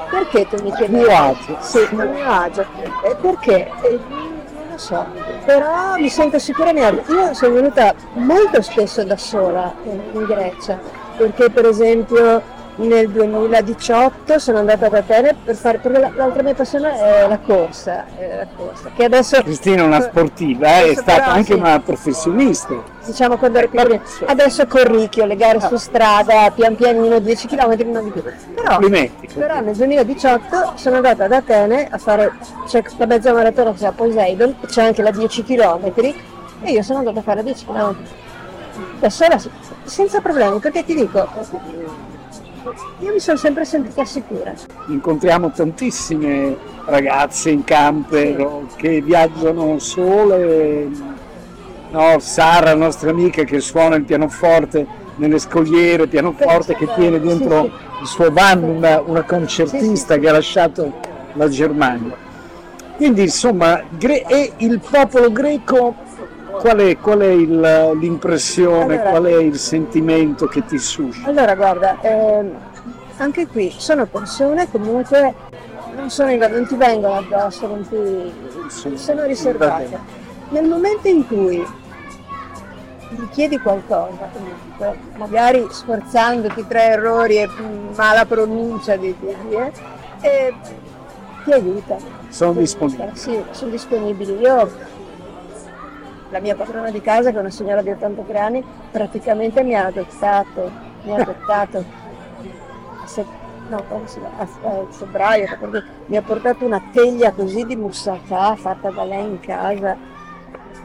Perché 0.10 0.48
tu 0.48 0.62
mi 0.64 0.74
chiedi? 0.74 0.94
Mio 0.96 1.10
agio? 1.10 1.58
Sì, 1.60 1.88
a 1.90 2.04
mio 2.04 2.30
agio. 2.30 2.66
Eh, 3.04 3.16
perché? 3.16 3.72
Eh, 3.82 4.00
non 4.10 4.68
lo 4.72 4.78
so, 4.78 5.06
però 5.46 5.96
mi 5.96 6.10
sento 6.10 6.40
sicura 6.40 6.70
a 6.70 6.74
mio 6.74 6.88
agio. 6.88 7.14
Io 7.14 7.34
sono 7.34 7.54
venuta 7.54 7.94
molto 8.14 8.62
spesso 8.62 9.04
da 9.04 9.18
sola 9.18 9.74
in, 9.84 10.02
in 10.14 10.26
Grecia, 10.26 10.80
perché 11.16 11.50
per 11.50 11.66
esempio 11.66 12.42
nel 12.76 13.10
2018 13.10 14.40
sono 14.40 14.60
andata 14.60 14.86
ad 14.88 14.94
Atene 14.94 15.36
per 15.44 15.56
fare, 15.56 15.78
perché 15.78 16.12
l'altra 16.16 16.42
mia 16.42 16.54
passione 16.54 16.98
è 16.98 17.28
la 17.28 17.40
corsa, 17.40 18.06
è 18.18 18.38
la 18.38 18.48
corsa 18.56 18.90
che 18.96 19.04
adesso, 19.04 19.42
Cristina 19.42 19.84
è 19.84 19.86
una 19.86 20.02
sportiva, 20.02 20.80
eh, 20.80 20.92
è 20.92 20.96
stata 20.96 21.28
anche 21.28 21.54
sì. 21.54 21.60
una 21.60 21.80
professionista. 21.80 23.00
Diciamo 23.06 23.38
quando 23.38 23.58
ero 23.58 23.68
piccola, 23.68 24.00
adesso 24.28 24.66
corricchio, 24.68 25.26
le 25.26 25.36
gare 25.36 25.60
su 25.60 25.76
strada, 25.76 26.52
pian 26.52 26.76
pianino, 26.76 27.20
10 27.20 27.48
km, 27.48 27.90
non 27.92 28.04
di 28.06 28.12
più. 28.12 28.22
Però, 28.22 28.80
però 29.34 29.60
nel 29.60 29.76
2018 29.76 30.74
sono 30.76 30.96
andata 30.98 31.26
ad 31.26 31.32
Atene 31.32 31.88
a 31.90 31.98
fare, 31.98 32.34
c'è 32.68 32.84
la 32.98 33.06
mezza 33.06 33.34
maratona 33.34 33.72
che 33.72 33.78
si 33.78 33.84
chiama 33.84 33.96
Poseidon, 33.96 34.56
c'è 34.68 34.84
anche 34.84 35.02
la 35.02 35.12
10 35.12 35.44
km 35.44 35.94
e 36.64 36.72
io 36.72 36.84
sono 36.84 37.00
andata 37.00 37.20
a 37.20 37.24
fare 37.24 37.44
10 37.44 37.66
km 37.66 37.96
da 39.00 39.10
sola 39.10 39.40
senza 39.84 40.22
problemi, 40.22 40.60
perché 40.60 40.86
ti 40.86 40.94
dico, 40.94 41.28
io 43.00 43.12
mi 43.14 43.20
sono 43.20 43.38
sempre 43.38 43.66
sentita 43.66 44.06
sicura. 44.06 44.54
Incontriamo 44.88 45.52
tantissime 45.52 46.56
ragazze 46.86 47.50
in 47.50 47.64
camper 47.64 48.66
che 48.76 49.02
viaggiano 49.02 49.80
sole. 49.80 50.90
No, 51.92 52.20
Sara, 52.20 52.74
nostra 52.76 53.10
amica 53.10 53.44
che 53.44 53.60
suona 53.60 53.96
il 53.96 54.04
pianoforte 54.04 54.86
nelle 55.16 55.40
scogliere, 55.40 56.08
pianoforte 56.08 56.76
che 56.76 56.88
tiene 56.96 57.20
dentro 57.20 57.64
il 58.02 58.08
suo 58.08 58.32
van 58.32 58.64
una, 58.64 59.02
una 59.02 59.24
concertista 59.24 60.18
che 60.18 60.30
ha 60.30 60.32
lasciato 60.32 60.94
la 61.34 61.50
Germania. 61.50 62.16
Quindi 62.96 63.24
insomma, 63.24 63.82
e 64.00 64.54
il 64.58 64.80
popolo 64.80 65.32
greco 65.32 65.96
qual 66.62 66.78
è, 66.78 66.98
qual 66.98 67.20
è 67.20 67.32
il, 67.32 67.98
l'impressione, 68.00 68.94
allora, 68.94 69.10
qual 69.10 69.24
è 69.24 69.36
il 69.38 69.58
sentimento 69.58 70.46
che 70.46 70.64
ti 70.64 70.78
suscita? 70.78 71.28
Allora 71.28 71.56
guarda, 71.56 72.00
ehm, 72.02 72.56
anche 73.18 73.48
qui 73.48 73.74
sono 73.76 74.06
persone 74.06 74.70
comunque 74.70 75.34
non, 75.96 76.12
sono, 76.12 76.36
non 76.36 76.68
ti 76.68 76.76
vengono 76.76 77.16
addosso, 77.16 77.66
non 77.66 77.88
ti, 77.88 78.32
sì, 78.70 78.96
sono 78.96 79.26
riservate. 79.26 79.98
Nel 80.50 80.66
momento 80.68 81.08
in 81.08 81.26
cui 81.26 81.66
gli 83.10 83.30
chiedi 83.32 83.58
qualcosa, 83.58 84.30
comunque, 84.32 84.98
magari 85.18 85.66
sforzandoti 85.68 86.68
tre 86.68 86.84
errori 86.84 87.38
e 87.38 87.50
mala 87.96 88.26
pronuncia 88.26 88.96
di, 88.98 89.16
di, 89.20 89.36
di 89.50 89.56
eh, 90.22 90.54
ti 91.44 91.52
aiuta. 91.52 91.98
Sono 92.30 92.54
disponibili. 92.54 93.10
Sì, 93.14 93.44
sono 93.50 93.72
disponibili. 93.72 94.38
Io 94.40 94.72
la 96.32 96.40
mia 96.40 96.56
padrona 96.56 96.90
di 96.90 97.02
casa, 97.02 97.30
che 97.30 97.38
è 97.38 97.40
una 97.40 97.50
signora 97.50 97.82
di 97.82 97.92
83 97.92 98.40
anni, 98.40 98.64
praticamente 98.90 99.64
mi 99.64 99.76
ha 99.76 99.86
adottato, 99.86 100.72
mi 101.04 101.12
ha 101.12 101.22
adottato 101.22 101.84
no, 103.68 103.84
a, 104.38 104.42
a 104.42 104.86
febbraio, 104.90 105.48
mi 106.06 106.18
ha 106.18 106.22
portato 106.22 106.66
una 106.66 106.82
teglia 106.92 107.32
così 107.32 107.66
di 107.66 107.76
moussaka 107.76 108.56
fatta 108.56 108.90
da 108.90 109.04
lei 109.04 109.26
in 109.26 109.40
casa, 109.42 109.98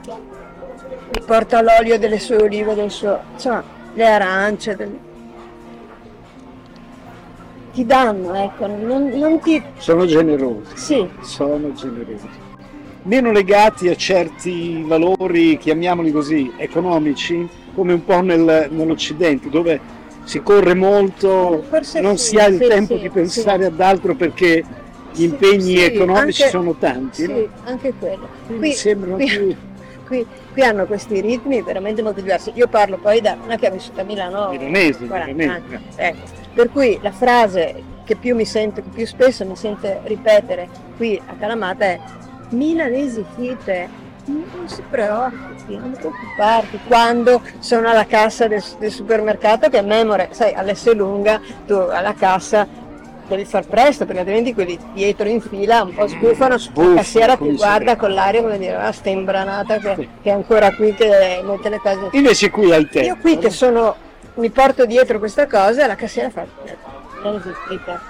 mi 0.05 1.21
porta 1.25 1.63
l'olio 1.63 1.99
delle 1.99 2.19
sue 2.19 2.37
olive, 2.37 2.75
del 2.75 2.91
suo, 2.91 3.21
insomma, 3.33 3.63
le 3.95 4.07
arance, 4.07 4.75
del, 4.75 4.99
ti 7.73 7.87
danno, 7.87 8.35
ecco, 8.35 8.67
non, 8.67 9.09
non 9.11 9.39
ti... 9.39 9.63
Sono 9.77 10.07
generosi. 10.07 10.77
Sì. 10.77 11.09
Sono 11.21 11.73
generosi 11.73 12.36
meno 13.07 13.33
legati 13.33 13.89
a 13.89 13.97
certi 13.97 14.83
valori, 14.85 15.59
chiamiamoli 15.59 16.13
così, 16.13 16.53
economici, 16.57 17.49
come 17.75 17.93
un 17.93 18.05
po' 18.05 18.21
nel, 18.21 18.69
nell'Occidente, 18.71 19.49
dove 19.49 19.81
si 20.25 20.43
corre 20.43 20.75
molto, 20.75 21.65
Forse 21.69 22.01
non 22.01 22.19
sì, 22.19 22.29
si 22.29 22.37
ha 22.37 22.47
il 22.47 22.61
sì, 22.61 22.69
tempo 22.69 22.97
sì, 22.97 23.03
di 23.03 23.11
pensare 23.11 23.67
ad 23.67 23.81
altro 23.81 24.15
perché 24.17 24.65
gli 25.13 25.23
impegni 25.23 25.79
economici 25.79 26.43
anche, 26.43 26.57
sono 26.57 26.75
tanti. 26.75 27.23
Sì, 27.23 27.33
no? 27.33 27.49
anche 27.65 27.93
quello. 27.99 28.29
Qui, 28.47 28.73
sembrano 28.73 29.17
qui, 29.17 29.27
più... 29.27 29.57
Qui, 30.07 30.25
qui, 30.53 30.63
hanno 30.63 30.87
questi 30.87 31.21
ritmi 31.21 31.63
veramente 31.63 32.01
molto 32.01 32.21
diversi. 32.21 32.53
Io 32.55 32.69
parlo 32.69 32.97
poi 32.97 33.21
da 33.21 33.37
una 33.43 33.57
che 33.57 33.67
ha 33.67 33.71
vissuto 33.71 34.03
a 34.03 34.05
Milano 34.05 34.51
milanese, 34.51 35.05
40 35.05 35.33
milanese. 35.33 35.81
Ecco. 35.97 36.19
Per 36.55 36.71
cui 36.71 36.97
la 37.03 37.11
frase 37.11 37.83
che 38.05 38.15
più 38.15 38.37
mi 38.37 38.45
sento, 38.45 38.83
che 38.83 38.89
più 38.95 39.05
spesso 39.05 39.45
mi 39.45 39.57
sento 39.57 40.03
ripetere 40.05 40.69
qui 40.97 41.21
a 41.27 41.35
Calamata 41.35 41.87
è 41.87 42.01
milanesi 42.51 43.25
fite, 43.35 43.89
non 44.27 44.69
si 44.69 44.83
preoccupi, 44.89 45.77
non 45.77 45.93
preoccuparti. 45.93 46.81
Quando 46.87 47.43
sono 47.59 47.89
alla 47.89 48.07
cassa 48.07 48.47
del, 48.47 48.63
del 48.79 48.91
supermercato, 48.91 49.69
che 49.69 49.79
a 49.79 49.83
memore, 49.83 50.29
sai, 50.33 50.53
all'S 50.55 50.93
lunga, 50.95 51.41
tu 51.67 51.75
alla 51.75 52.15
cassa 52.15 52.85
devi 53.29 53.45
far 53.45 53.67
presto 53.67 54.05
perché 54.05 54.21
altrimenti 54.21 54.55
quelli 54.55 54.79
dietro 54.93 55.29
in 55.29 55.41
fila 55.41 55.83
un 55.83 55.95
po' 55.95 56.07
sbuffano, 56.07 56.59
Sbuffa, 56.59 56.89
la 56.91 56.95
cassiera 56.97 57.37
ti 57.37 57.57
guarda 57.57 57.97
con 57.97 58.13
l'aria 58.13 58.41
come 58.41 58.57
dire 58.57 58.77
ah 58.77 58.93
sta 58.93 59.09
imbranata 59.09 59.79
che, 59.79 59.95
sì. 59.97 60.09
che, 60.23 60.31
è 60.31 60.33
ancora 60.33 60.73
qui 60.73 60.95
che 60.95 61.43
mette 61.43 61.69
le 61.69 61.79
cose 61.79 62.09
invece 62.13 62.51
qui 62.51 62.73
hai 62.73 62.89
tempo 62.89 63.09
io 63.09 63.17
qui 63.21 63.39
che 63.39 63.51
sono 63.51 63.97
mi 64.35 64.51
porto 64.51 64.87
dietro 64.87 65.19
questa 65.19 65.47
cosa 65.47 65.83
e 65.83 65.87
la 65.87 65.97
cassiera 65.97 66.31
fa 66.31 66.47
non 67.23 67.35
esistita 67.37 68.01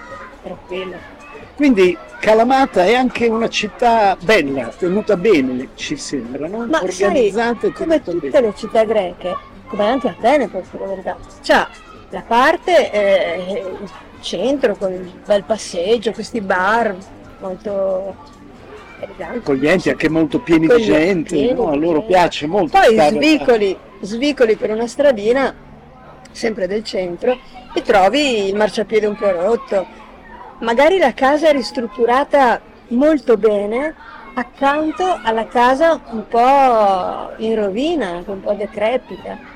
tranquilla 0.43 1.16
quindi 1.57 1.97
Calamata 2.21 2.85
è 2.85 2.95
anche 2.95 3.27
una 3.27 3.49
città 3.49 4.17
bella, 4.21 4.67
tenuta 4.77 5.17
bene, 5.17 5.69
ci 5.75 5.97
sembra, 5.97 6.47
no? 6.47 6.67
Ma 6.67 6.83
Organizzata 6.83 7.61
sai, 7.61 7.73
come 7.73 8.03
tutte 8.03 8.29
bene. 8.29 8.47
le 8.47 8.55
città 8.55 8.85
greche, 8.85 9.35
come 9.69 9.87
anche 9.87 10.09
Atene 10.09 10.49
per 10.49 10.65
la 10.79 10.87
verità, 10.87 11.17
c'ha 11.43 11.69
la 12.11 12.23
parte 12.27 12.93
eh, 12.93 13.65
il 13.83 13.91
centro 14.21 14.77
con 14.77 14.93
il 14.93 15.11
bel 15.25 15.45
passeggio, 15.45 16.13
questi 16.13 16.41
bar 16.41 16.95
molto 17.41 18.15
eleganti. 19.01 19.39
Accoglienti, 19.39 19.89
anche 19.91 20.09
molto 20.09 20.41
pieni 20.41 20.67
di 20.67 20.83
gente, 20.83 21.35
pieni, 21.35 21.55
no? 21.55 21.71
a 21.71 21.75
loro 21.75 22.03
piace 22.03 22.47
molto. 22.47 22.79
Poi 22.79 22.99
svicoli, 23.11 23.77
svicoli 24.01 24.57
per 24.57 24.71
una 24.71 24.87
stradina, 24.87 25.55
sempre 26.33 26.67
del 26.67 26.85
centro, 26.85 27.39
e 27.75 27.83
trovi 27.83 28.49
il 28.49 28.57
marciapiede 28.57 29.07
un 29.07 29.17
po' 29.17 29.31
rotto, 29.31 29.87
magari 30.61 30.99
la 30.99 31.13
casa 31.15 31.49
è 31.49 31.53
ristrutturata 31.53 32.61
molto 32.89 33.37
bene 33.37 33.95
accanto 34.35 35.19
alla 35.23 35.47
casa 35.47 36.01
un 36.11 36.27
po' 36.29 37.33
in 37.39 37.55
rovina, 37.57 38.23
un 38.27 38.41
po' 38.41 38.53
decrepita. 38.53 39.55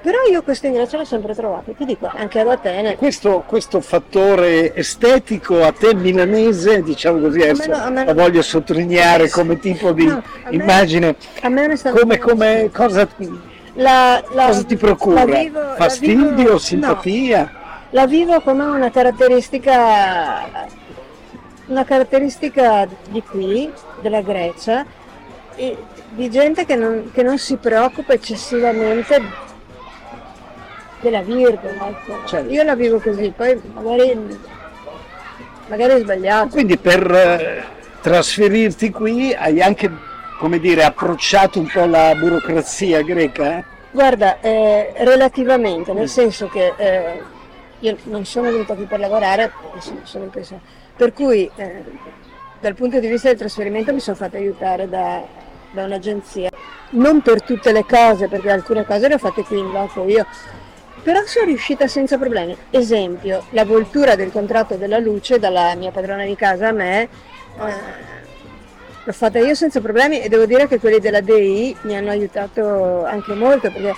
Però 0.00 0.16
io 0.30 0.42
questo 0.42 0.66
in 0.66 0.74
Grecia 0.74 0.96
l'ho 0.96 1.04
sempre 1.04 1.34
trovato, 1.34 1.72
ti 1.72 1.84
dico, 1.84 2.08
anche 2.14 2.38
ad 2.40 2.48
Atene. 2.48 2.96
Questo, 2.96 3.42
questo 3.46 3.80
fattore 3.80 4.72
estetico 4.74 5.62
a 5.62 5.72
te 5.72 5.92
milanese, 5.94 6.82
diciamo 6.82 7.18
così, 7.20 7.42
adesso 7.42 7.68
no, 7.90 8.04
lo 8.04 8.14
voglio 8.14 8.40
sottolineare 8.40 9.28
come 9.28 9.58
tipo 9.58 9.92
di 9.92 10.06
no, 10.06 10.22
immagine, 10.50 11.16
me, 11.48 11.78
come, 11.92 12.18
come 12.18 12.70
cosa 12.72 13.08
La, 13.74 14.22
la, 14.32 14.46
Cosa 14.46 14.64
ti 14.64 14.76
procura? 14.76 15.24
la 15.24 15.38
vivo- 15.38 15.60
Fastidio, 15.76 16.32
vivo- 16.34 16.58
simpatia? 16.58 17.52
La 17.90 18.06
vivo 18.06 18.40
come 18.42 18.64
una 18.64 18.90
caratteristica, 18.90 20.66
una 21.66 21.84
caratteristica 21.84 22.86
di 23.08 23.22
qui, 23.22 23.72
della 24.02 24.20
Grecia, 24.20 24.84
di 26.10 26.30
gente 26.30 26.66
che 26.66 26.76
non, 26.76 27.10
che 27.12 27.22
non 27.22 27.38
si 27.38 27.56
preoccupa 27.56 28.12
eccessivamente 28.12 29.20
della 31.00 31.22
virgola. 31.22 31.88
ecco. 31.88 32.26
Certo. 32.26 32.52
Io 32.52 32.62
la 32.62 32.74
vivo 32.74 32.98
così, 32.98 33.32
poi 33.34 33.58
magari, 33.72 34.38
magari 35.68 35.92
è 35.94 35.98
sbagliato. 36.00 36.48
Quindi 36.48 36.76
per 36.76 37.10
eh, 37.10 37.64
trasferirti 38.02 38.90
qui 38.90 39.32
hai 39.32 39.62
anche, 39.62 39.90
come 40.38 40.58
dire, 40.58 40.84
approcciato 40.84 41.58
un 41.58 41.70
po' 41.72 41.86
la 41.86 42.14
burocrazia 42.14 43.00
greca? 43.02 43.58
eh? 43.58 43.64
Guarda, 43.90 44.40
eh, 44.40 44.92
relativamente, 44.98 45.94
nel 45.94 46.08
senso 46.08 46.48
che 46.48 46.74
eh, 46.76 47.36
io 47.80 47.96
non 48.04 48.24
sono 48.24 48.50
venuta 48.50 48.74
qui 48.74 48.84
per 48.84 48.98
lavorare, 48.98 49.52
sono, 50.04 50.26
pensione, 50.26 50.60
per 50.96 51.12
cui 51.12 51.50
eh, 51.56 51.84
dal 52.60 52.74
punto 52.74 52.98
di 52.98 53.06
vista 53.06 53.28
del 53.28 53.38
trasferimento 53.38 53.92
mi 53.92 54.00
sono 54.00 54.16
fatta 54.16 54.36
aiutare 54.36 54.88
da, 54.88 55.22
da 55.70 55.84
un'agenzia, 55.84 56.50
non 56.90 57.20
per 57.22 57.42
tutte 57.42 57.72
le 57.72 57.84
cose, 57.84 58.28
perché 58.28 58.50
alcune 58.50 58.84
cose 58.84 59.08
le 59.08 59.14
ho 59.14 59.18
fatte 59.18 59.44
qui 59.44 59.58
in 59.58 59.70
loco 59.70 60.06
io, 60.06 60.26
però 61.02 61.20
sono 61.24 61.46
riuscita 61.46 61.86
senza 61.86 62.18
problemi. 62.18 62.56
Esempio, 62.70 63.44
la 63.50 63.64
voltura 63.64 64.16
del 64.16 64.32
contratto 64.32 64.74
della 64.74 64.98
luce 64.98 65.38
dalla 65.38 65.74
mia 65.74 65.90
padrona 65.90 66.24
di 66.24 66.34
casa 66.34 66.68
a 66.68 66.72
me. 66.72 67.02
eh, 67.02 68.16
L'ho 69.04 69.12
fatta 69.14 69.38
io 69.38 69.54
senza 69.54 69.80
problemi 69.80 70.20
e 70.20 70.28
devo 70.28 70.44
dire 70.44 70.68
che 70.68 70.78
quelli 70.78 70.98
della 70.98 71.22
DI 71.22 71.74
mi 71.82 71.96
hanno 71.96 72.10
aiutato 72.10 73.06
anche 73.06 73.32
molto 73.32 73.70
perché 73.70 73.94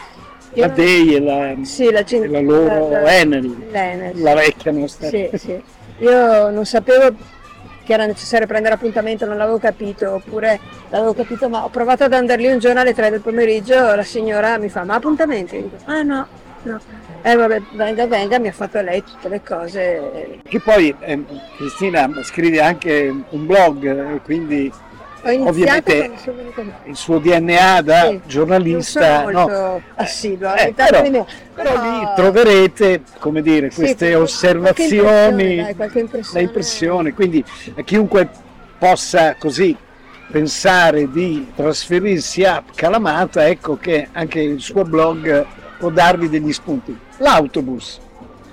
La 0.55 0.69
DEI 0.69 1.15
e 1.15 1.21
la, 1.21 1.55
sì, 1.63 1.91
la, 1.91 2.05
cin- 2.05 2.25
e 2.25 2.29
la 2.29 2.41
loro 2.41 2.89
la- 2.91 3.01
la- 3.03 3.15
Enel, 3.19 3.57
l'Enel, 3.71 4.21
la 4.21 4.35
vecchia 4.35 4.73
nostra. 4.73 5.09
sì, 5.09 5.29
sì. 5.35 5.63
Io 5.99 6.51
non 6.51 6.65
sapevo 6.65 7.15
che 7.85 7.93
era 7.93 8.07
necessario 8.07 8.47
prendere 8.47 8.75
appuntamento, 8.75 9.27
non 9.27 9.37
l'avevo 9.37 9.59
capito, 9.59 10.15
oppure 10.15 10.59
l'avevo 10.91 11.15
capito, 11.15 11.49
ma 11.49 11.65
ho 11.65 11.69
provato 11.69 12.05
ad 12.05 12.13
andare 12.13 12.41
lì 12.43 12.51
un 12.51 12.59
giorno 12.59 12.81
alle 12.81 12.95
3 12.95 13.11
del 13.11 13.21
pomeriggio, 13.21 13.95
la 13.95 14.03
signora 14.03 14.59
mi 14.59 14.69
fa, 14.69 14.85
ma 14.85 14.95
appuntamenti? 14.95 15.57
Dico, 15.63 15.77
ah 15.85 16.03
no, 16.03 16.27
no. 16.63 16.81
Eh 17.23 17.35
vabbè, 17.37 17.61
venga, 17.75 18.07
venga, 18.07 18.39
mi 18.39 18.49
ha 18.49 18.53
fatto 18.53 18.81
lei 18.81 19.05
tutte 19.05 19.29
le 19.29 19.43
cose. 19.43 20.39
Che 20.43 20.61
poi 20.61 20.95
eh, 21.01 21.23
Cristina 21.57 22.09
scrive 22.23 22.61
anche 22.61 23.15
un 23.31 23.47
blog, 23.47 23.85
eh, 24.15 24.21
quindi 24.23 24.73
Ovviamente- 25.23 26.11
il 26.85 26.97
suo 26.97 27.19
DNA 27.19 27.83
da 27.83 28.09
Sì, 28.09 28.21
giornalista. 28.27 29.23
no? 29.31 29.81
assidua, 29.97 30.55
Eh, 30.55 30.73
però, 30.73 31.01
però 31.03 31.27
però- 31.55 31.83
lì 31.83 32.09
troverete, 32.17 33.03
come 33.19 33.43
dire, 33.43 33.71
Sì, 33.71 33.81
queste 33.81 34.09
qualche- 34.11 34.15
osservazioni, 34.23 34.95
qualche 34.97 35.11
impressione, 35.11 35.63
dai, 35.63 35.75
qualche 35.75 36.41
impressione. 36.41 37.13
quindi 37.13 37.45
a 37.77 37.83
chiunque 37.83 38.29
possa 38.79 39.35
così 39.39 39.77
pensare 40.31 41.11
di 41.11 41.53
trasferirsi 41.55 42.45
a 42.45 42.63
Calamata, 42.75 43.47
ecco 43.47 43.77
che 43.77 44.09
anche 44.13 44.41
il 44.41 44.61
suo 44.61 44.85
blog 44.85 45.45
può 45.79 45.91
darvi 45.91 46.29
degli 46.31 46.53
spunti. 46.53 46.97
L'autobus, 47.19 48.01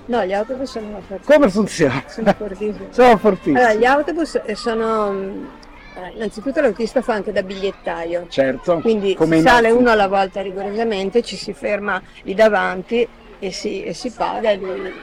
No, 0.08 0.24
gli 0.26 0.34
autobus 0.34 0.70
sono 0.72 1.02
fortissimi. 1.08 1.36
come 1.38 1.50
funziona? 1.50 2.04
Sono 2.08 2.34
fortissimi. 2.38 2.88
Sono 2.92 3.18
fortissimi. 3.18 3.58
Allora, 3.58 3.74
gli 3.74 3.86
autobus 3.86 4.42
eh, 4.46 4.56
sono... 4.56 5.66
allora, 5.98 6.12
innanzitutto 6.14 6.62
l'autista 6.62 7.02
fa 7.02 7.14
anche 7.14 7.32
da 7.32 7.42
bigliettaio, 7.42 8.28
Certo, 8.30 8.80
quindi 8.80 9.16
come 9.16 9.42
sale 9.42 9.72
uno 9.72 9.90
alla 9.90 10.08
volta 10.08 10.42
rigorosamente, 10.42 11.24
ci 11.24 11.36
si 11.36 11.54
ferma 11.54 12.02
lì 12.24 12.34
davanti 12.34 13.08
e 13.40 13.52
si, 13.52 13.84
e 13.84 13.94
si 13.94 14.12
paga 14.12 14.52
e 14.52 14.58
lui- 14.58 14.94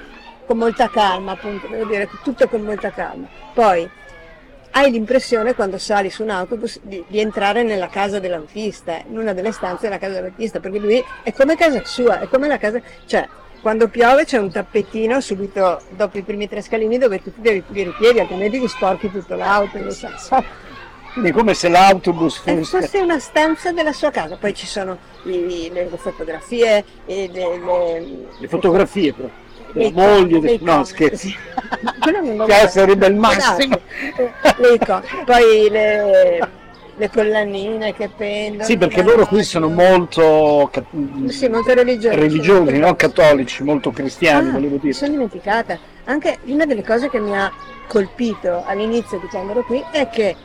con 0.46 0.58
molta 0.58 0.88
calma, 0.88 1.32
appunto, 1.32 1.66
devo 1.66 1.84
dire, 1.86 2.08
tutto 2.22 2.46
con 2.48 2.60
molta 2.62 2.90
calma. 2.90 3.26
Poi 3.52 3.88
hai 4.72 4.90
l'impressione 4.90 5.54
quando 5.54 5.78
sali 5.78 6.10
su 6.10 6.22
un 6.22 6.30
autobus 6.30 6.80
di, 6.82 7.02
di 7.06 7.18
entrare 7.18 7.62
nella 7.62 7.88
casa 7.88 8.18
dell'autista, 8.18 9.00
in 9.08 9.18
una 9.18 9.32
delle 9.32 9.52
stanze 9.52 9.84
della 9.84 9.98
casa 9.98 10.14
dell'autista, 10.14 10.60
perché 10.60 10.78
lui 10.78 11.02
è 11.22 11.32
come 11.32 11.56
casa 11.56 11.82
sua, 11.84 12.20
è 12.20 12.28
come 12.28 12.46
la 12.48 12.58
casa, 12.58 12.80
cioè 13.06 13.26
quando 13.62 13.88
piove 13.88 14.26
c'è 14.26 14.36
un 14.36 14.50
tappetino 14.50 15.20
subito 15.22 15.80
dopo 15.88 16.18
i 16.18 16.22
primi 16.22 16.46
tre 16.46 16.60
scalini 16.60 16.98
dove 16.98 17.22
tu 17.22 17.32
ti 17.32 17.40
devi 17.40 17.62
pulire 17.62 17.88
i 17.88 17.94
piedi, 17.96 18.20
altrimenti 18.20 18.60
ti 18.60 18.68
sporchi 18.68 19.10
tutto 19.10 19.34
l'autobus. 19.36 20.06
Quindi 21.14 21.30
come 21.32 21.54
se 21.54 21.68
l'autobus 21.68 22.38
fosse... 22.38 22.80
fosse 22.80 22.98
una 22.98 23.18
stanza 23.20 23.70
della 23.72 23.92
sua 23.92 24.10
casa, 24.10 24.36
poi 24.36 24.52
ci 24.52 24.66
sono 24.66 24.98
i- 25.24 25.70
le, 25.72 25.88
le 25.88 25.96
fotografie, 25.96 26.84
e 27.06 27.30
le, 27.32 27.58
le- 27.58 28.26
Le 28.38 28.48
fotografie 28.48 29.12
però. 29.12 29.28
La 29.76 29.90
moglie, 29.92 30.40
del- 30.40 30.58
no 30.60 30.70
icone, 30.72 30.84
scherzo. 30.84 31.16
sì. 31.28 31.34
Che 32.46 32.68
sarebbe 32.68 33.06
il 33.06 33.14
massimo. 33.14 33.78
Esatto. 34.60 35.06
Poi 35.24 35.68
le, 35.70 36.38
le 36.96 37.10
collanine 37.10 37.92
che 37.94 38.08
pendono. 38.08 38.64
Sì, 38.64 38.76
perché 38.76 39.02
loro 39.02 39.26
qui 39.26 39.42
sono 39.44 39.68
molto 39.68 40.70
Sì, 41.28 41.48
molto 41.48 41.74
religiosi. 41.74 42.14
religiosi, 42.16 42.78
no? 42.78 42.94
cattolici, 42.96 43.62
molto 43.62 43.90
cristiani, 43.90 44.48
Ah, 44.48 44.52
volevo 44.52 44.74
mi 44.74 44.80
dire. 44.80 44.92
sono 44.92 45.10
dimenticata. 45.12 45.78
Anche 46.04 46.38
una 46.44 46.66
delle 46.66 46.84
cose 46.84 47.08
che 47.08 47.18
mi 47.20 47.36
ha 47.36 47.50
colpito 47.88 48.62
all'inizio 48.66 49.18
di 49.18 49.26
quando 49.28 49.52
ero 49.52 49.62
qui 49.64 49.82
è 49.92 50.08
che 50.08 50.36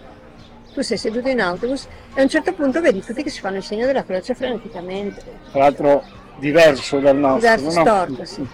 tu 0.79 0.85
sei 0.85 0.97
seduto 0.97 1.27
in 1.27 1.41
autobus 1.41 1.87
e 2.13 2.21
a 2.21 2.23
un 2.23 2.29
certo 2.29 2.53
punto 2.53 2.79
vedi 2.79 3.03
tutti 3.03 3.21
che 3.21 3.29
si 3.29 3.41
fanno 3.41 3.57
il 3.57 3.63
segno 3.63 3.85
della 3.85 4.05
croce 4.05 4.33
freneticamente. 4.33 5.21
Tra 5.51 5.59
l'altro 5.59 6.03
diverso 6.37 6.99
dal 6.99 7.17
nostro, 7.17 7.39
Diverso, 7.55 7.65
no? 7.65 7.85
storto, 7.85 8.25
sì. 8.25 8.47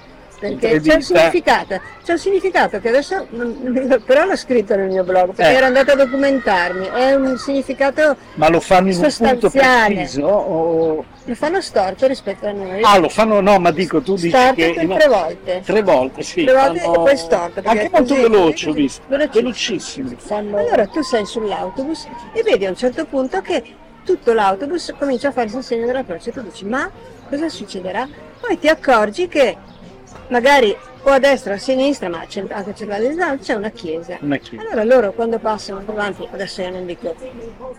Perché 0.49 0.79
c'è 0.81 0.93
un 0.95 1.01
significato, 1.01 1.81
c'è 2.03 2.11
un 2.11 2.17
significato 2.19 2.79
che 2.79 2.89
adesso, 2.89 3.25
non- 3.31 4.01
però 4.05 4.25
l'ho 4.25 4.35
scritto 4.35 4.75
nel 4.75 4.89
mio 4.89 5.03
blog, 5.03 5.33
perché 5.33 5.51
Eh. 5.51 5.55
ero 5.55 5.65
andata 5.65 5.93
a 5.93 5.95
documentarmi, 5.95 6.87
è 6.87 7.13
un 7.15 7.37
significato, 7.37 8.15
Ma 8.35 8.49
lo 8.49 8.59
fanno 8.59 8.91
in 8.91 8.97
un 8.97 9.13
punto 9.17 9.49
preciso? 9.49 10.25
O... 10.25 11.05
lo 11.23 11.35
fanno 11.35 11.61
storto 11.61 12.05
rispetto 12.07 12.45
a 12.47 12.51
noi. 12.51 12.81
Ah, 12.83 12.97
lo 12.99 13.09
fanno, 13.09 13.41
no, 13.41 13.57
ma 13.59 13.71
dico, 13.71 14.01
tu 14.01 14.13
dici 14.15 14.29
storto 14.29 14.53
che... 14.55 14.83
no, 14.83 14.95
tre 14.95 15.07
volte. 15.07 15.61
Tre 15.65 15.81
volte, 15.81 16.21
sì. 16.21 16.43
Tre 16.43 16.53
volte 16.53 16.79
fanno- 16.79 16.93
e 16.93 16.97
poi 16.97 17.17
storto. 17.17 17.61
Anche 17.63 17.89
molto 17.91 18.13
così- 18.13 18.21
veloce, 18.21 18.69
ho 18.69 18.73
visto. 18.73 19.01
Velocissimi. 19.07 20.15
Fanno... 20.17 20.57
Allora 20.57 20.85
tu 20.87 21.01
sei 21.01 21.25
sull'autobus 21.25 22.07
e 22.33 22.43
vedi 22.43 22.65
a 22.65 22.69
un 22.69 22.75
certo 22.75 23.05
punto 23.05 23.41
che 23.41 23.63
tutto 24.03 24.33
l'autobus 24.33 24.93
comincia 24.99 25.29
a 25.29 25.31
farsi 25.31 25.57
il 25.57 25.63
segno 25.63 25.85
della 25.87 26.03
croce 26.03 26.29
e 26.29 26.33
tu 26.33 26.41
dici 26.41 26.63
ma 26.65 26.89
cosa 27.27 27.49
succederà? 27.49 28.07
Poi 28.39 28.59
ti 28.59 28.67
accorgi 28.67 29.27
che 29.27 29.57
magari 30.29 30.75
o 31.03 31.09
a 31.11 31.19
destra 31.19 31.53
o 31.53 31.55
a 31.55 31.59
sinistra, 31.59 32.09
ma 32.09 32.25
c'è- 32.27 32.45
anche 32.49 32.73
centralizzato, 32.75 33.37
c'è 33.43 33.53
una 33.53 33.69
chiesa. 33.69 34.17
Una 34.21 34.37
chiesa. 34.37 34.63
Allora 34.63 34.83
loro 34.83 35.11
quando 35.13 35.37
passano 35.39 35.81
davanti, 35.85 36.27
adesso 36.31 36.61
io 36.61 36.71
non 36.71 36.85
dico, 36.85 37.13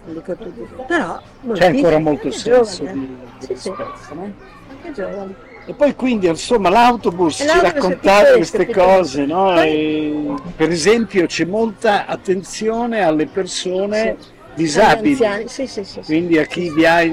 non 0.04 0.14
dico 0.14 0.36
tutti, 0.36 0.66
però 0.86 1.20
C'è 1.52 1.66
ancora 1.66 1.98
molto 1.98 2.30
senso 2.30 2.84
giovani, 2.84 2.98
di, 2.98 3.04
eh. 3.04 3.46
di 3.46 3.46
Sì, 3.46 3.60
sì, 3.60 3.68
rispetto, 3.70 4.14
no? 4.14 4.32
anche 4.70 4.92
giovani. 4.92 5.34
E 5.68 5.74
poi 5.74 5.96
quindi 5.96 6.28
insomma 6.28 6.68
l'autobus 6.68 7.38
ci 7.38 7.44
l'autobus 7.44 7.70
è 7.70 7.74
raccontava 7.74 8.20
tutto 8.20 8.36
queste 8.36 8.66
tutto 8.66 8.80
cose, 8.80 9.24
no? 9.26 9.44
Poi- 9.54 10.34
per 10.54 10.70
esempio 10.70 11.26
c'è 11.26 11.44
molta 11.44 12.06
attenzione 12.06 13.00
alle 13.02 13.26
persone 13.26 14.16
disabili, 14.56 15.48
Sì, 15.48 15.66
sì, 15.66 15.84
sì. 15.84 16.00
quindi 16.00 16.38
a 16.38 16.44
chi 16.44 16.70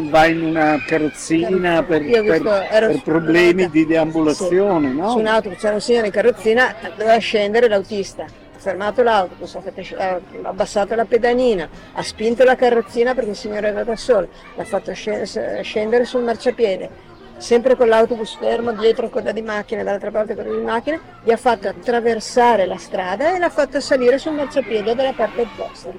va 0.10 0.26
in 0.28 0.44
una 0.44 0.82
carrozzina 0.86 1.84
per, 1.84 2.04
per- 2.04 2.42
per 2.42 2.92
su 2.94 3.02
problemi 3.02 3.70
di 3.70 3.86
deambulazione, 3.86 4.90
Su 4.92 4.96
no? 4.98 5.16
un 5.16 5.28
autobus 5.28 5.60
c'era 5.60 5.74
un 5.74 5.82
signore 5.82 6.08
in 6.08 6.12
carrozzina, 6.14 6.74
doveva 6.96 7.18
scendere 7.18 7.68
l'autista. 7.68 8.24
Ha 8.24 8.60
fermato 8.60 9.04
l'autobus, 9.04 9.58
ha, 9.98 10.20
abbassato 10.44 10.96
la 10.96 11.04
pedalina, 11.06 11.68
ha 11.94 12.02
spinto 12.02 12.46
la 12.46 12.56
carrozzina 12.56 13.14
perché 13.14 13.32
il 13.32 13.36
signore 13.36 13.68
era 13.68 13.84
da 13.84 13.96
solo, 13.98 14.30
l'ha 14.56 14.64
fatto 14.64 14.94
sce- 14.94 15.26
scendere 15.64 16.06
sul 16.06 16.24
marciapiede. 16.24 17.12
Sempre 17.36 17.76
con 17.76 17.90
l'autobus 17.90 18.38
fermo, 18.38 18.72
dietro 18.72 19.10
coda 19.10 19.34
di 19.34 19.42
macchine, 19.42 19.84
dall'altra 19.84 20.12
parte 20.12 20.34
coda 20.34 20.50
di 20.50 20.62
macchine, 20.62 21.00
gli 21.24 21.32
ha 21.32 21.36
fatto 21.36 21.68
attraversare 21.68 22.66
la 22.66 22.78
strada 22.78 23.36
e 23.36 23.40
l'ha 23.40 23.50
fatto 23.50 23.82
salire 23.82 24.18
sul 24.18 24.32
marciapiede 24.34 24.96
dalla 24.96 25.12
parte 25.12 25.42
opposta. 25.42 25.90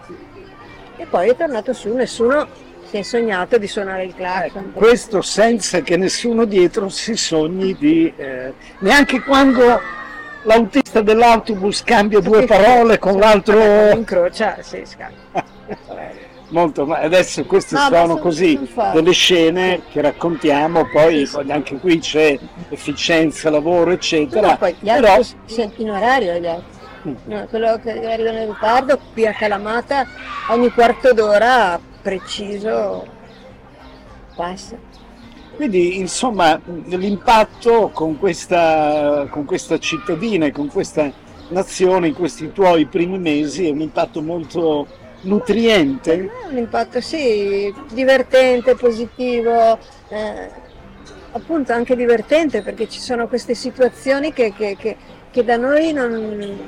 E 0.96 1.06
poi 1.06 1.28
è 1.28 1.36
tornato 1.36 1.72
su, 1.72 1.92
nessuno 1.94 2.46
si 2.88 2.98
è 2.98 3.02
sognato 3.02 3.58
di 3.58 3.66
suonare 3.66 4.04
il 4.04 4.14
clacson. 4.14 4.72
Questo 4.72 5.20
senza 5.20 5.80
che 5.80 5.96
nessuno 5.96 6.44
dietro 6.44 6.88
si 6.88 7.16
sogni 7.16 7.74
di... 7.76 8.12
eh, 8.16 8.52
neanche 8.78 9.20
quando 9.20 9.80
l'autista 10.42 11.00
dell'autobus 11.00 11.82
cambia 11.82 12.20
due 12.20 12.44
parole 12.44 12.98
con 12.98 13.18
l'altro... 13.18 13.90
Incrocia, 13.90 14.58
sì, 14.60 14.82
scappa. 14.84 15.44
Molto, 16.48 16.86
ma 16.86 16.98
adesso 16.98 17.44
queste 17.46 17.74
No, 17.74 17.88
sono 17.90 18.18
così 18.18 18.68
delle 18.92 19.10
scene 19.10 19.80
che 19.90 20.00
raccontiamo, 20.00 20.86
poi 20.92 21.28
anche 21.48 21.78
qui 21.78 21.98
c'è 21.98 22.38
efficienza, 22.68 23.50
lavoro, 23.50 23.90
eccetera. 23.90 24.50
No, 24.50 24.56
poi 24.58 24.76
gli 24.78 24.86
Però 24.86 25.14
altri 25.14 25.36
sono 25.46 25.72
in 25.78 25.90
orario 25.90 26.38
gli 26.38 26.46
altri. 26.46 26.73
No, 27.04 27.46
quello 27.50 27.78
che 27.82 27.90
arrivano 27.90 28.38
in 28.38 28.52
ritardo 28.52 28.98
qui 29.12 29.26
a 29.26 29.34
Calamata 29.34 30.06
ogni 30.48 30.70
quarto 30.70 31.12
d'ora 31.12 31.78
preciso 32.00 33.06
passa. 34.34 34.76
Quindi 35.54 35.98
insomma 35.98 36.58
l'impatto 36.64 37.90
con 37.92 38.18
questa, 38.18 39.26
con 39.30 39.44
questa 39.44 39.78
cittadina 39.78 40.46
e 40.46 40.50
con 40.50 40.68
questa 40.68 41.12
nazione 41.48 42.08
in 42.08 42.14
questi 42.14 42.52
tuoi 42.52 42.86
primi 42.86 43.18
mesi 43.18 43.68
è 43.68 43.70
un 43.70 43.82
impatto 43.82 44.22
molto 44.22 44.86
nutriente. 45.22 46.30
Un 46.50 46.56
impatto 46.56 47.00
sì, 47.00 47.72
divertente, 47.92 48.74
positivo, 48.74 49.78
eh, 50.08 50.50
appunto 51.32 51.72
anche 51.72 51.94
divertente 51.94 52.62
perché 52.62 52.88
ci 52.88 52.98
sono 52.98 53.28
queste 53.28 53.54
situazioni 53.54 54.32
che, 54.32 54.52
che, 54.52 54.76
che, 54.78 54.96
che 55.30 55.44
da 55.44 55.56
noi 55.56 55.92
non, 55.92 56.58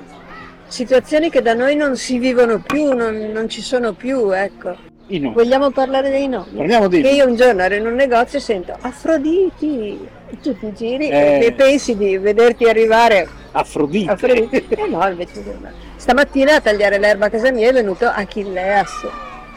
situazioni 0.69 1.31
che 1.31 1.43
da 1.43 1.55
noi 1.55 1.77
non 1.77 1.97
si 1.97 2.19
vivono 2.19 2.61
più, 2.61 2.93
non, 2.93 3.31
non 3.33 3.49
ci 3.49 3.61
sono 3.63 3.93
più, 3.93 4.31
ecco. 4.33 4.77
Vogliamo 5.09 5.71
parlare 5.71 6.11
dei 6.11 6.27
nomi? 6.27 6.51
Parliamo 6.57 6.89
di 6.89 7.01
Che 7.01 7.11
io 7.11 7.29
un 7.29 7.37
giorno 7.37 7.63
ero 7.63 7.77
in 7.77 7.87
un 7.87 7.95
negozio 7.95 8.39
e 8.39 8.41
sento 8.41 8.77
Afroditi, 8.81 9.97
tu 10.43 10.59
ti 10.59 10.73
giri 10.75 11.09
Eh. 11.09 11.45
e 11.45 11.53
pensi 11.53 11.97
di 11.97 12.19
vederti 12.19 12.65
arrivare 12.65 13.29
Afrodite. 13.53 14.11
Afroditi. 14.11 14.67
E 14.69 14.89
no, 14.89 15.07
invece 15.07 15.45
no. 15.45 15.71
Stamattina 15.95 16.57
a 16.57 16.61
tagliare 16.61 16.99
l'erba 16.99 17.27
a 17.27 17.31
casa 17.31 17.53
mia 17.53 17.69
è 17.69 17.73
venuto 17.73 18.07
Achilleas. 18.07 19.07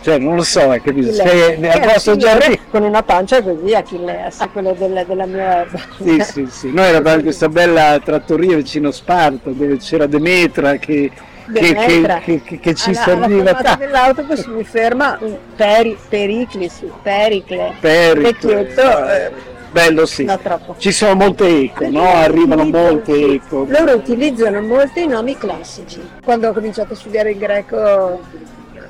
Cioè, 0.01 0.17
non 0.17 0.35
lo 0.35 0.43
so, 0.43 0.69
hai 0.69 0.81
capito? 0.81 1.11
Sei 1.11 1.55
al 1.67 1.79
un 1.81 1.91
posto 1.91 2.15
giorni. 2.15 2.59
con 2.69 2.83
una 2.83 3.03
pancia 3.03 3.43
così 3.43 3.73
Achilleas, 3.73 4.47
quello 4.53 4.73
della, 4.77 5.03
della 5.03 5.25
mia 5.25 5.61
erba. 5.61 5.79
Sì, 6.01 6.19
sì, 6.21 6.47
sì. 6.49 6.71
Noi 6.73 6.85
eravamo 6.87 7.17
in 7.17 7.23
questa 7.23 7.49
bella 7.49 7.99
trattoria 8.03 8.55
vicino 8.55 8.89
a 8.89 8.91
Sparta 8.93 9.49
dove 9.49 9.77
c'era 9.77 10.05
Demetra 10.05 10.77
che, 10.77 11.11
che, 11.53 11.73
che, 11.75 12.41
che, 12.43 12.59
che 12.59 12.73
ci 12.75 12.91
Alla- 12.91 12.99
serviva 12.99 13.57
alla 13.57 13.75
dell'autobus 13.75 14.45
mi 14.45 14.63
ferma 14.63 15.19
peri, 15.55 15.97
Periclis, 16.07 16.81
Pericle, 17.01 17.73
Pericle. 17.81 18.21
vecchietto, 18.31 19.07
eh, 19.09 19.31
Bello 19.71 20.05
sì. 20.05 20.23
no. 20.23 20.39
Ci 20.77 20.91
sono 20.91 21.13
molte 21.15 21.45
eco, 21.45 21.87
no? 21.89 22.07
Arrivano 22.07 22.63
molte 22.65 23.33
ecco. 23.33 23.67
Loro 23.69 23.95
utilizzano 23.95 24.61
molto 24.61 24.99
i 24.99 25.07
nomi 25.07 25.37
classici. 25.37 26.01
Quando 26.23 26.49
ho 26.49 26.53
cominciato 26.53 26.93
a 26.93 26.95
studiare 26.95 27.31
il 27.31 27.37
greco, 27.37 28.19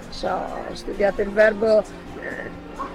so, 0.09 0.27
ho 0.27 0.73
studiato 0.73 1.21
il 1.21 1.29
verbo 1.29 1.79
eh, 1.79 2.49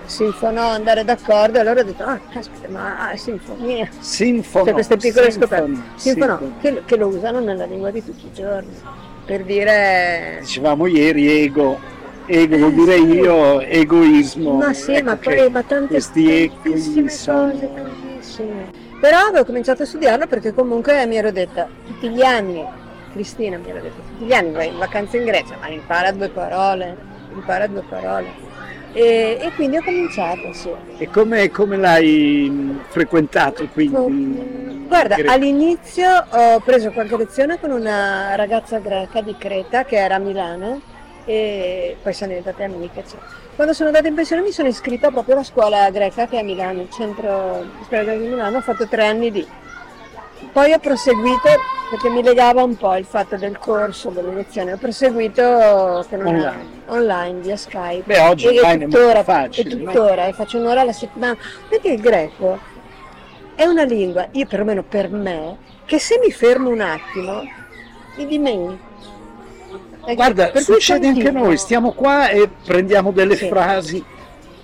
sinfonò, 0.06 0.68
andare 0.68 1.04
d'accordo, 1.04 1.58
e 1.58 1.60
allora 1.60 1.80
ho 1.80 1.84
detto, 1.84 2.02
ah, 2.02 2.18
caspita, 2.30 2.68
ma 2.68 3.10
è 3.10 3.16
sinfonia. 3.16 3.88
Sinfono. 3.98 4.64
Cioè 4.64 4.72
queste 4.74 4.96
piccole 4.96 5.30
sinfono, 5.30 5.56
scoperte. 5.56 5.82
Sinfonò, 5.96 6.38
sinfono. 6.38 6.56
che, 6.60 6.82
che 6.84 6.96
lo 6.96 7.06
usano 7.08 7.40
nella 7.40 7.64
lingua 7.64 7.90
di 7.90 8.04
tutti 8.04 8.26
i 8.26 8.32
giorni. 8.32 8.74
Per 9.24 9.44
dire... 9.44 10.38
Dicevamo 10.40 10.86
ieri 10.86 11.42
ego, 11.44 11.78
ego 12.26 12.56
vuol 12.58 12.72
dire 12.72 12.96
io, 12.96 13.60
egoismo. 13.60 14.52
Ma 14.56 14.72
sì, 14.74 14.92
Ecco 14.92 15.04
ma 15.04 15.16
poi 15.16 15.50
ma 15.50 15.62
tante 15.62 15.94
questi 15.94 16.50
tantissime 16.62 17.08
sono- 17.08 17.50
cose, 17.50 17.70
tantissime. 17.74 18.82
Però 19.00 19.18
avevo 19.18 19.44
cominciato 19.44 19.82
a 19.82 19.86
studiarlo 19.86 20.26
perché 20.26 20.54
comunque 20.54 21.04
mi 21.06 21.16
ero 21.16 21.30
detta, 21.30 21.68
tutti 21.86 22.08
gli 22.08 22.22
anni, 22.22 22.64
Cristina 23.14 23.56
mi 23.58 23.70
era 23.70 23.78
detto, 23.78 24.02
tutti 24.08 24.24
gli 24.24 24.32
anni 24.32 24.50
vai 24.50 24.68
in 24.68 24.78
vacanza 24.78 25.16
in 25.16 25.24
Grecia, 25.24 25.56
ma 25.60 25.68
impara 25.68 26.10
due 26.10 26.28
parole, 26.28 26.96
impara 27.32 27.66
due 27.68 27.82
parole. 27.88 28.42
E, 28.92 29.38
e 29.40 29.52
quindi 29.54 29.76
ho 29.76 29.82
cominciato, 29.82 30.52
sì. 30.52 30.70
E 30.98 31.08
come, 31.08 31.48
come 31.50 31.76
l'hai 31.76 32.48
mh, 32.50 32.80
frequentato 32.88 33.66
quindi? 33.68 34.84
Guarda, 34.86 35.14
Greco? 35.14 35.32
all'inizio 35.32 36.08
ho 36.28 36.60
preso 36.60 36.90
qualche 36.90 37.16
lezione 37.16 37.58
con 37.58 37.70
una 37.70 38.34
ragazza 38.34 38.78
greca 38.78 39.20
di 39.20 39.34
Creta 39.36 39.84
che 39.84 39.96
era 39.96 40.16
a 40.16 40.18
Milano 40.18 40.80
e 41.24 41.96
poi 42.02 42.12
siamo 42.12 42.32
diventate 42.34 42.64
amiche. 42.64 43.02
cioè. 43.08 43.18
Quando 43.54 43.72
sono 43.72 43.88
andata 43.88 44.08
in 44.08 44.14
pensione 44.14 44.42
mi 44.42 44.50
sono 44.52 44.68
iscritta 44.68 45.10
proprio 45.10 45.34
alla 45.34 45.44
scuola 45.44 45.88
greca 45.90 46.26
che 46.26 46.36
è 46.36 46.40
a 46.40 46.44
Milano, 46.44 46.82
il 46.82 46.90
centro 46.90 47.64
di 47.78 47.84
scuola 47.86 48.02
greca 48.04 48.18
di 48.20 48.26
Milano, 48.28 48.58
ho 48.58 48.60
fatto 48.60 48.86
tre 48.86 49.06
anni 49.06 49.30
lì. 49.30 49.46
Poi 50.54 50.72
ho 50.72 50.78
proseguito, 50.78 51.48
perché 51.90 52.08
mi 52.10 52.22
legava 52.22 52.62
un 52.62 52.76
po' 52.76 52.94
il 52.94 53.04
fatto 53.04 53.36
del 53.36 53.58
corso, 53.58 54.10
delle 54.10 54.32
lezioni, 54.32 54.70
ho 54.70 54.76
proseguito 54.76 55.42
Online. 55.42 56.54
online 56.86 57.40
via 57.40 57.56
Skype. 57.56 58.04
Beh, 58.06 58.20
oggi 58.20 58.46
E- 58.46 58.60
online 58.60 58.84
è 58.84 58.88
tuttora- 58.88 59.24
facile, 59.24 59.70
E 59.70 59.74
no? 59.74 59.90
tuttora, 59.92 60.26
e 60.26 60.32
faccio 60.32 60.58
un'ora 60.58 60.82
alla 60.82 60.92
settimana. 60.92 61.36
Perché 61.68 61.88
il 61.88 62.00
greco 62.00 62.58
è 63.56 63.64
una 63.64 63.82
lingua, 63.82 64.28
io 64.30 64.46
perlomeno 64.46 64.84
per 64.84 65.10
me, 65.10 65.56
che 65.86 65.98
se 65.98 66.20
mi 66.22 66.30
fermo 66.30 66.70
un 66.70 66.80
attimo, 66.80 67.42
mi 68.16 68.24
dimentico. 68.26 68.92
Ecco, 70.06 70.14
Guarda, 70.14 70.48
per 70.50 70.62
succede 70.62 71.08
anche 71.08 71.30
noi, 71.32 71.56
stiamo 71.56 71.92
qua 71.92 72.28
e 72.28 72.48
prendiamo 72.64 73.10
delle 73.10 73.34
Sì. 73.36 73.48
frasi, 73.48 74.04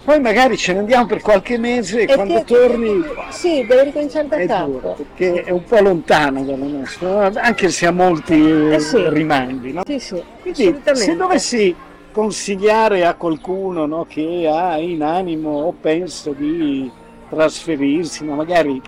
poi 0.05 0.19
magari 0.21 0.57
ce 0.57 0.73
ne 0.73 0.79
andiamo 0.81 1.07
per 1.07 1.21
qualche 1.21 1.59
mese 1.59 2.01
e 2.01 2.11
E 2.11 2.15
quando 2.15 2.43
che- 2.43 2.45
torni 2.45 3.03
Sì, 3.31 3.65
devi 3.67 3.85
ricominciare 3.85 4.29
da 4.29 4.37
è 4.37 4.47
capo. 4.47 4.71
duro, 4.71 4.95
perché 4.97 5.43
è 5.45 5.51
un 5.51 5.65
po' 5.65 5.81
lontano 5.81 6.43
dalla 6.45 6.65
nostra, 6.65 7.31
anche 7.35 7.69
se 7.69 7.87
a 7.87 7.93
molti 7.93 8.35
eh, 8.35 8.75
Eh 8.75 8.81
sì. 8.81 9.09
rimandi. 9.11 9.73
No? 9.73 9.83
Sì, 9.87 9.99
sì, 9.99 10.23
Quindi 10.41 10.81
se 10.93 11.17
dovessi 11.17 11.75
consigliare 12.13 13.05
a 13.07 13.15
qualcuno 13.15 13.87
no, 13.87 14.05
che 14.09 14.49
ha 14.53 14.79
in 14.79 15.03
animo 15.03 15.51
o 15.61 15.73
pensa 15.73 16.31
di 16.33 16.91
trasferirsi, 17.29 18.25
ma 18.25 18.35
magari 18.35 18.81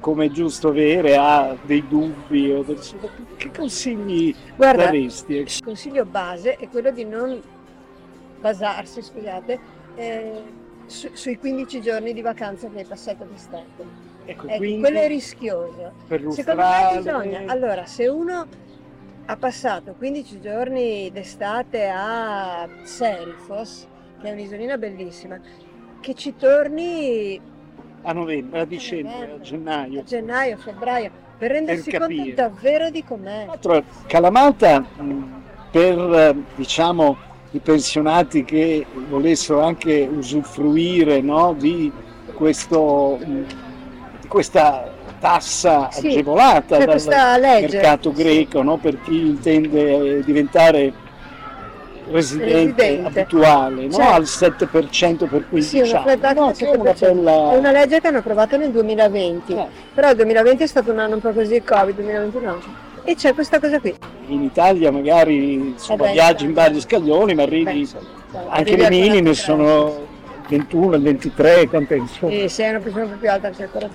come 0.00 0.26
è 0.26 0.30
giusto 0.30 0.68
avere, 0.68 1.16
ha 1.16 1.54
dei 1.62 1.86
dubbi, 1.86 2.50
o 2.52 2.62
del- 2.62 2.78
che 3.36 3.50
consigli 3.54 4.34
Guarda, 4.56 4.84
daresti? 4.84 5.34
il 5.34 5.60
consiglio 5.62 6.04
base 6.06 6.56
è 6.56 6.68
quello 6.68 6.90
di 6.90 7.04
non 7.04 7.38
basarsi, 8.40 9.02
scusate, 9.02 9.58
eh, 9.98 10.42
su- 10.86 11.10
sui 11.12 11.36
15 11.38 11.80
giorni 11.80 12.12
di 12.12 12.22
vacanza 12.22 12.68
che 12.68 12.78
hai 12.78 12.84
passato 12.84 13.24
d'estate. 13.24 14.06
Ecco, 14.24 14.46
Ecco, 14.46 14.78
quello 14.80 14.98
è 14.98 15.08
rischioso. 15.08 15.92
per 16.06 16.22
Secondo 16.30 16.62
me 16.62 16.96
bisogna, 16.96 17.42
allora, 17.46 17.86
se 17.86 18.06
uno 18.06 18.46
ha 19.26 19.36
passato 19.36 19.94
15 19.96 20.40
giorni 20.40 21.10
d'estate 21.12 21.88
a 21.88 22.68
Serifos, 22.82 23.86
che 24.20 24.28
è 24.28 24.32
un'isolina 24.32 24.76
bellissima, 24.78 25.38
che 26.00 26.14
ci 26.14 26.34
torni 26.36 27.40
a 28.02 28.12
novembre, 28.12 28.60
a 28.60 28.64
dicembre, 28.64 29.14
a 29.14 29.18
novembre, 29.20 29.40
gennaio. 29.44 30.00
a 30.00 30.04
gennaio, 30.04 30.56
febbraio, 30.58 31.10
per 31.38 31.50
rendersi 31.50 31.90
conto 31.90 32.06
capire. 32.06 32.34
davvero 32.34 32.90
di 32.90 33.04
com'è. 33.04 33.46
Mh, 34.98 35.42
per 35.70 35.98
eh, 35.98 36.34
diciamo 36.54 37.16
i 37.52 37.58
pensionati 37.60 38.44
che 38.44 38.84
volessero 39.08 39.60
anche 39.62 40.08
usufruire 40.12 41.20
no, 41.20 41.54
di, 41.58 41.90
questo, 42.34 43.18
di 43.22 44.28
questa 44.28 44.92
tassa 45.18 45.88
Sì, 45.90 46.08
agevolata 46.08 46.76
dal 46.84 47.40
legge. 47.40 47.76
mercato 47.76 48.12
greco 48.12 48.62
no, 48.62 48.76
per 48.76 49.00
chi 49.00 49.18
intende 49.28 50.22
diventare 50.24 50.92
residente, 52.10 52.82
Residente. 52.86 53.20
abituale 53.20 53.84
no, 53.86 53.92
Certo. 53.92 54.12
al 54.12 54.22
7% 54.22 55.28
per 55.28 55.48
15 55.48 55.62
Sì, 55.62 55.78
anni. 55.80 55.92
No, 55.92 56.50
è 56.52 56.74
una 56.74 56.92
7%. 56.92 56.98
bella... 57.00 57.52
È 57.52 57.56
una 57.56 57.70
legge 57.72 58.00
che 58.00 58.06
hanno 58.08 58.18
approvato 58.18 58.56
nel 58.56 58.70
2020, 58.70 59.52
Eh. 59.52 59.66
però 59.92 60.10
il 60.10 60.16
2020 60.16 60.62
è 60.62 60.66
stato 60.66 60.90
un 60.92 60.98
anno 60.98 61.14
un 61.14 61.20
po' 61.20 61.32
così, 61.32 61.62
Covid, 61.62 61.94
2021. 61.94 62.86
E 63.08 63.14
c'è 63.14 63.32
questa 63.32 63.58
cosa 63.58 63.80
qui. 63.80 63.94
In 64.26 64.42
Italia 64.42 64.90
magari 64.92 65.74
Eh 65.88 65.96
beh, 65.96 66.12
viaggi 66.12 66.44
in 66.44 66.52
vari 66.52 66.78
scaglioni, 66.78 67.34
ma 67.34 67.44
arrivi 67.44 67.64
Beh, 67.80 67.86
cioè, 67.86 68.00
anche 68.50 68.76
le 68.76 68.90
minime 68.90 69.30
43. 69.30 69.34
sono 69.34 70.06
21, 70.48 70.96
il 70.96 71.02
23, 71.02 71.68
quante 71.68 71.96
insomma. 71.96 72.32
E 72.34 72.48
se 72.50 72.64
è 72.64 72.68
una 72.68 72.80
persona 72.80 73.06
più 73.18 73.30
alta 73.30 73.48
c'è 73.48 73.62
il 73.62 73.70
43%. 73.72 73.86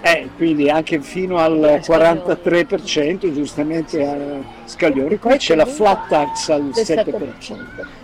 Eh, 0.00 0.28
quindi 0.38 0.70
anche 0.70 0.98
fino 1.02 1.36
al 1.36 1.62
Eh, 1.62 1.80
43% 1.80 3.34
giustamente 3.34 4.02
a 4.02 4.16
scaglioni. 4.64 5.16
Poi 5.16 5.36
c'è 5.36 5.54
la 5.56 5.66
flat 5.66 6.08
tax 6.08 6.48
al 6.48 6.70
Del 6.70 6.84
7%. 6.86 7.56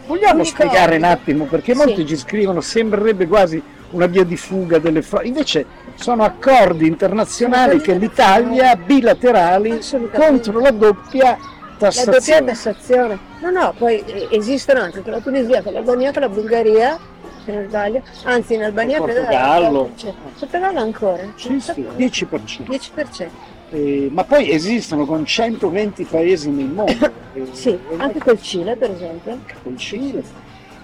Vogliamo 0.07 0.43
L'unico- 0.43 0.45
spiegare 0.45 0.97
un 0.97 1.05
attimo 1.05 1.45
perché 1.47 1.75
molti 1.75 2.03
Sì. 2.03 2.07
ci 2.09 2.17
scrivono 2.19 2.61
sembrerebbe 2.61 3.27
quasi 3.27 3.63
una 3.93 4.07
via 4.07 4.25
di 4.25 4.37
fuga 4.37 4.79
delle 4.79 5.01
frodi, 5.01 5.29
invece 5.29 5.65
sono 5.95 6.25
accordi 6.25 6.87
internazionali 6.87 7.81
che 7.81 7.95
l'Italia 7.95 8.75
bilaterali 8.77 9.81
contro 10.13 10.61
la 10.61 10.71
doppia 10.71 11.25
La 11.31 11.37
doppia 11.37 11.77
tassazione. 11.79 12.45
tassazione. 12.47 13.19
No, 13.41 13.51
no, 13.51 13.75
poi 13.77 13.99
eh, 14.05 14.29
esistono 14.31 14.81
anche 14.81 15.03
con 15.03 15.13
la 15.13 15.21
Tunisia, 15.21 15.63
con 15.63 15.73
l'Albania, 15.73 16.13
con 16.13 16.23
la 16.23 16.29
Bulgaria, 16.29 16.99
se 17.45 17.53
non 17.53 17.67
sbaglio. 17.69 18.03
Anzi, 18.25 18.55
in 18.55 18.63
Albania 18.65 18.97
Il 18.99 19.03
Portogallo. 19.05 19.91
Portogallo 20.39 20.79
ancora? 20.81 21.23
Sì, 21.37 21.59
sì, 21.61 21.87
10%. 21.97 22.67
10%. 22.69 23.29
Eh, 23.73 24.09
ma 24.11 24.25
poi 24.25 24.51
esistono 24.51 25.05
con 25.07 25.25
120 25.25 26.05
paesi 26.05 26.51
nel 26.51 26.67
mondo. 26.67 26.93
eh, 27.35 27.47
Sì, 27.53 27.79
anche 27.97 28.19
col 28.19 28.41
Cile 28.43 28.77
per 28.77 28.91
esempio. 28.91 29.39
col 29.63 29.77
Cile. 29.77 30.23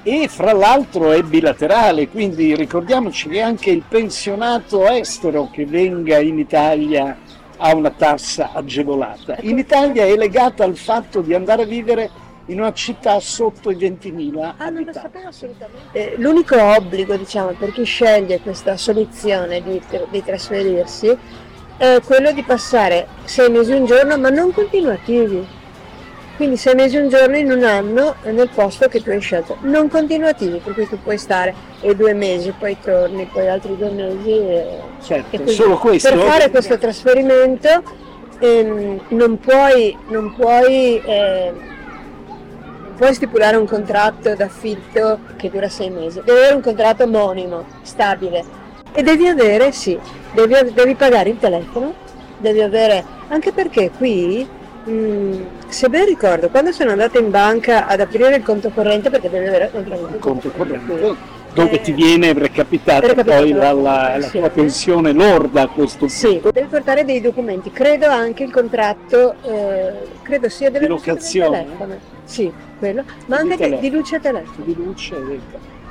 E 0.09 0.29
fra 0.29 0.53
l'altro 0.53 1.11
è 1.11 1.21
bilaterale, 1.21 2.07
quindi 2.07 2.55
ricordiamoci 2.55 3.29
che 3.29 3.41
anche 3.41 3.71
il 3.71 3.83
pensionato 3.89 4.87
estero 4.87 5.51
che 5.51 5.67
venga 5.67 6.21
in 6.21 6.39
Italia 6.39 7.19
ha 7.57 7.75
una 7.75 7.91
tassa 7.91 8.53
agevolata. 8.53 9.37
In 9.41 9.59
Italia 9.59 10.05
è 10.05 10.15
legata 10.15 10.63
al 10.63 10.77
fatto 10.77 11.23
di 11.23 11.35
andare 11.35 11.63
a 11.63 11.67
vivere 11.67 12.09
in 12.47 12.61
una 12.61 12.73
città 12.73 13.19
sotto 13.19 13.73
i 13.73 13.75
20.000 13.75 14.55
ah, 14.57 14.69
non 14.69 14.85
lo 14.85 14.93
sapevo 14.93 15.27
assolutamente. 15.27 15.89
Eh, 15.91 16.15
l'unico 16.19 16.57
obbligo 16.57 17.17
diciamo, 17.17 17.49
per 17.59 17.73
chi 17.73 17.83
sceglie 17.83 18.39
questa 18.39 18.77
soluzione 18.77 19.61
di, 19.61 19.83
di 20.09 20.23
trasferirsi 20.23 21.19
è 21.79 22.01
quello 22.05 22.31
di 22.31 22.45
passare 22.45 23.09
sei 23.25 23.51
mesi 23.51 23.73
un 23.73 23.87
giorno 23.87 24.17
ma 24.17 24.29
non 24.29 24.53
continuativi 24.53 25.56
quindi 26.37 26.57
sei 26.57 26.75
mesi 26.75 26.97
un 26.97 27.09
giorno 27.09 27.37
in 27.37 27.51
un 27.51 27.65
anno 27.65 28.17
nel 28.25 28.51
posto 28.55 28.89
che 28.89 29.03
tu 29.03 29.11
hai 29.11 29.21
scelto, 29.21 29.57
non 29.63 29.89
continuativi, 29.89 30.61
per 30.63 30.75
cui 30.75 30.87
tu 30.87 30.99
puoi 31.03 31.17
stare 31.17 31.55
e 31.81 31.97
due 31.97 32.13
mesi, 32.13 32.53
poi 32.57 32.77
torni, 32.81 33.25
poi 33.33 33.49
altri 33.49 33.77
due 33.77 33.91
mesi. 33.91 34.31
E, 34.31 34.67
certo, 35.03 35.43
e 35.43 35.47
solo 35.49 35.79
questo. 35.79 36.11
Per 36.11 36.19
fare 36.19 36.51
questo 36.51 36.77
trasferimento 36.77 37.83
ehm, 38.39 39.01
non 39.09 39.39
puoi, 39.39 39.97
non 40.09 40.35
puoi, 40.35 41.01
eh, 41.03 41.53
puoi 42.97 43.15
stipulare 43.15 43.57
un 43.57 43.67
contratto 43.67 44.35
d'affitto 44.35 45.21
che 45.37 45.51
dura 45.51 45.71
sei 45.71 45.89
mesi, 45.89 46.21
devi 46.23 46.39
avere 46.39 46.55
un 46.55 46.63
contratto 46.63 47.05
omonimo, 47.05 47.65
stabile. 47.81 48.65
E 48.93 49.03
devi 49.03 49.27
avere, 49.27 49.73
sì, 49.73 49.99
devi, 50.33 50.73
devi 50.73 50.95
pagare 50.95 51.31
il 51.31 51.39
telefono, 51.39 51.95
devi 52.39 52.61
avere, 52.61 53.05
anche 53.29 53.53
perché 53.53 53.91
qui 53.91 54.47
Mm, 54.89 55.43
se 55.67 55.89
ben 55.89 56.05
ricordo, 56.05 56.49
quando 56.49 56.71
sono 56.71 56.91
andata 56.91 57.19
in 57.19 57.31
banca 57.31 57.87
ad 57.87 58.01
aprire 58.01 58.37
il 58.37 58.43
conto 58.43 58.71
corrente, 58.71 59.11
perché 59.11 59.29
devi 59.29 59.47
avere 59.47 59.71
il 59.75 60.19
conto 60.21 60.51
corrente, 60.51 61.17
dove 61.53 61.71
eh, 61.71 61.81
ti 61.81 61.93
viene 61.93 62.33
recapitata 62.33 63.15
poi 63.15 63.51
la, 63.51 63.73
la, 63.73 64.17
la 64.19 64.29
sì. 64.29 64.39
tua 64.39 64.51
pensione 64.51 65.13
lorda 65.13 65.63
a 65.63 65.69
questo 65.69 66.07
sì, 66.07 66.29
punto. 66.29 66.53
devi 66.53 66.69
portare 66.69 67.05
dei 67.05 67.21
documenti, 67.21 67.73
credo 67.73 68.07
anche 68.07 68.45
il 68.45 68.53
contratto, 68.53 69.35
eh, 69.43 69.93
credo 70.23 70.49
sia 70.49 70.71
della 70.71 70.85
di 70.85 70.91
locazione. 70.91 71.67
Sì, 72.25 72.53
quello, 72.79 73.03
ma 73.27 73.43
di 73.43 73.43
anche 73.43 73.57
telefono. 73.57 73.81
di 73.81 73.91
luce 73.91 74.17
e 74.17 74.21
telefono. 74.21 74.65
Di 74.65 74.75
luce 74.75 75.15
e 75.17 75.41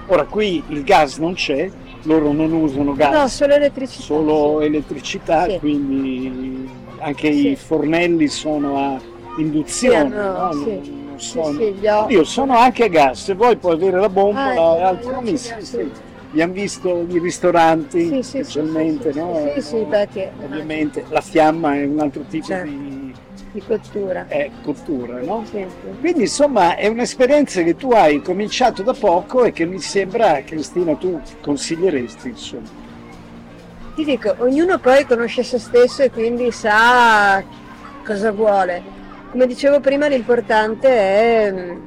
Ora 0.08 0.24
qui 0.26 0.64
il 0.68 0.84
gas 0.84 1.18
non 1.18 1.34
c'è, 1.34 1.68
loro 2.04 2.32
non 2.32 2.52
usano 2.54 2.94
gas. 2.94 3.12
No, 3.14 3.28
solo 3.28 3.56
elettricità. 3.56 4.04
Solo 4.04 4.62
elettricità, 4.62 5.50
sì. 5.50 5.58
quindi 5.58 6.70
anche 7.06 7.32
sì. 7.32 7.52
i 7.52 7.56
fornelli 7.56 8.28
sono 8.28 8.78
a 8.78 9.00
induzione, 9.38 10.10
sì, 10.10 10.16
no? 10.16 10.52
sì. 10.52 10.92
non 11.06 11.20
sono. 11.20 12.08
Io 12.08 12.24
sono 12.24 12.58
anche 12.58 12.86
a 12.86 12.88
gas, 12.88 13.24
se 13.24 13.36
vuoi 13.36 13.58
puoi 13.58 13.74
avere 13.74 14.00
la 14.00 14.10
bombola 14.10 14.72
ah, 14.72 14.78
e 14.78 14.82
altri 14.82 15.14
amici. 15.14 15.54
Abbiamo 16.32 16.54
visto 16.54 17.06
i 17.08 17.20
ristoranti 17.20 18.22
specialmente, 18.22 19.14
no? 19.14 19.52
Sì, 19.54 19.62
sì, 19.62 19.86
perché 19.88 20.32
ovviamente 20.44 21.06
la 21.10 21.22
fiamma 21.22 21.76
è 21.76 21.86
un 21.86 22.00
altro 22.00 22.24
tipo 22.28 22.48
certo. 22.48 22.70
di, 22.70 23.14
di 23.54 23.64
cottura. 23.66 24.28
È 24.28 24.50
cottura, 24.62 25.22
no? 25.22 25.46
Sì, 25.46 25.66
sì. 25.70 26.00
Quindi 26.00 26.22
insomma 26.22 26.76
è 26.76 26.88
un'esperienza 26.88 27.62
che 27.62 27.76
tu 27.78 27.92
hai 27.92 28.22
cominciato 28.22 28.82
da 28.82 28.94
poco 28.94 29.46
e 29.46 29.54
che 29.54 29.66
mi 29.66 29.80
sembra, 29.80 30.42
Cristina, 30.44 30.96
tu 30.96 31.22
consiglieresti, 31.40 32.30
insomma. 32.30 32.84
Ti 33.96 34.04
dico, 34.04 34.36
ognuno 34.40 34.78
poi 34.78 35.06
conosce 35.06 35.42
se 35.42 35.58
stesso 35.58 36.04
e 36.04 36.12
quindi 36.12 36.52
sa 36.52 37.42
cosa 38.06 38.32
vuole. 38.32 38.84
Come 39.32 39.48
dicevo 39.48 39.80
prima, 39.80 40.08
l'importante 40.08 40.88
è 40.90 41.52
mm, 41.52 41.80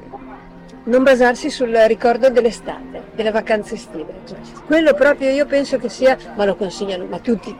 non 0.84 1.02
basarsi 1.02 1.50
sul 1.50 1.74
ricordo 1.86 2.30
dell'estate, 2.30 3.08
delle 3.14 3.30
vacanze 3.30 3.74
estive. 3.74 4.14
Quello 4.64 4.94
proprio 4.94 5.28
io 5.28 5.44
penso 5.44 5.76
che 5.76 5.90
sia, 5.90 6.16
ma 6.34 6.46
lo 6.46 6.56
consigliano, 6.56 7.04
ma 7.04 7.18
tutti, 7.18 7.54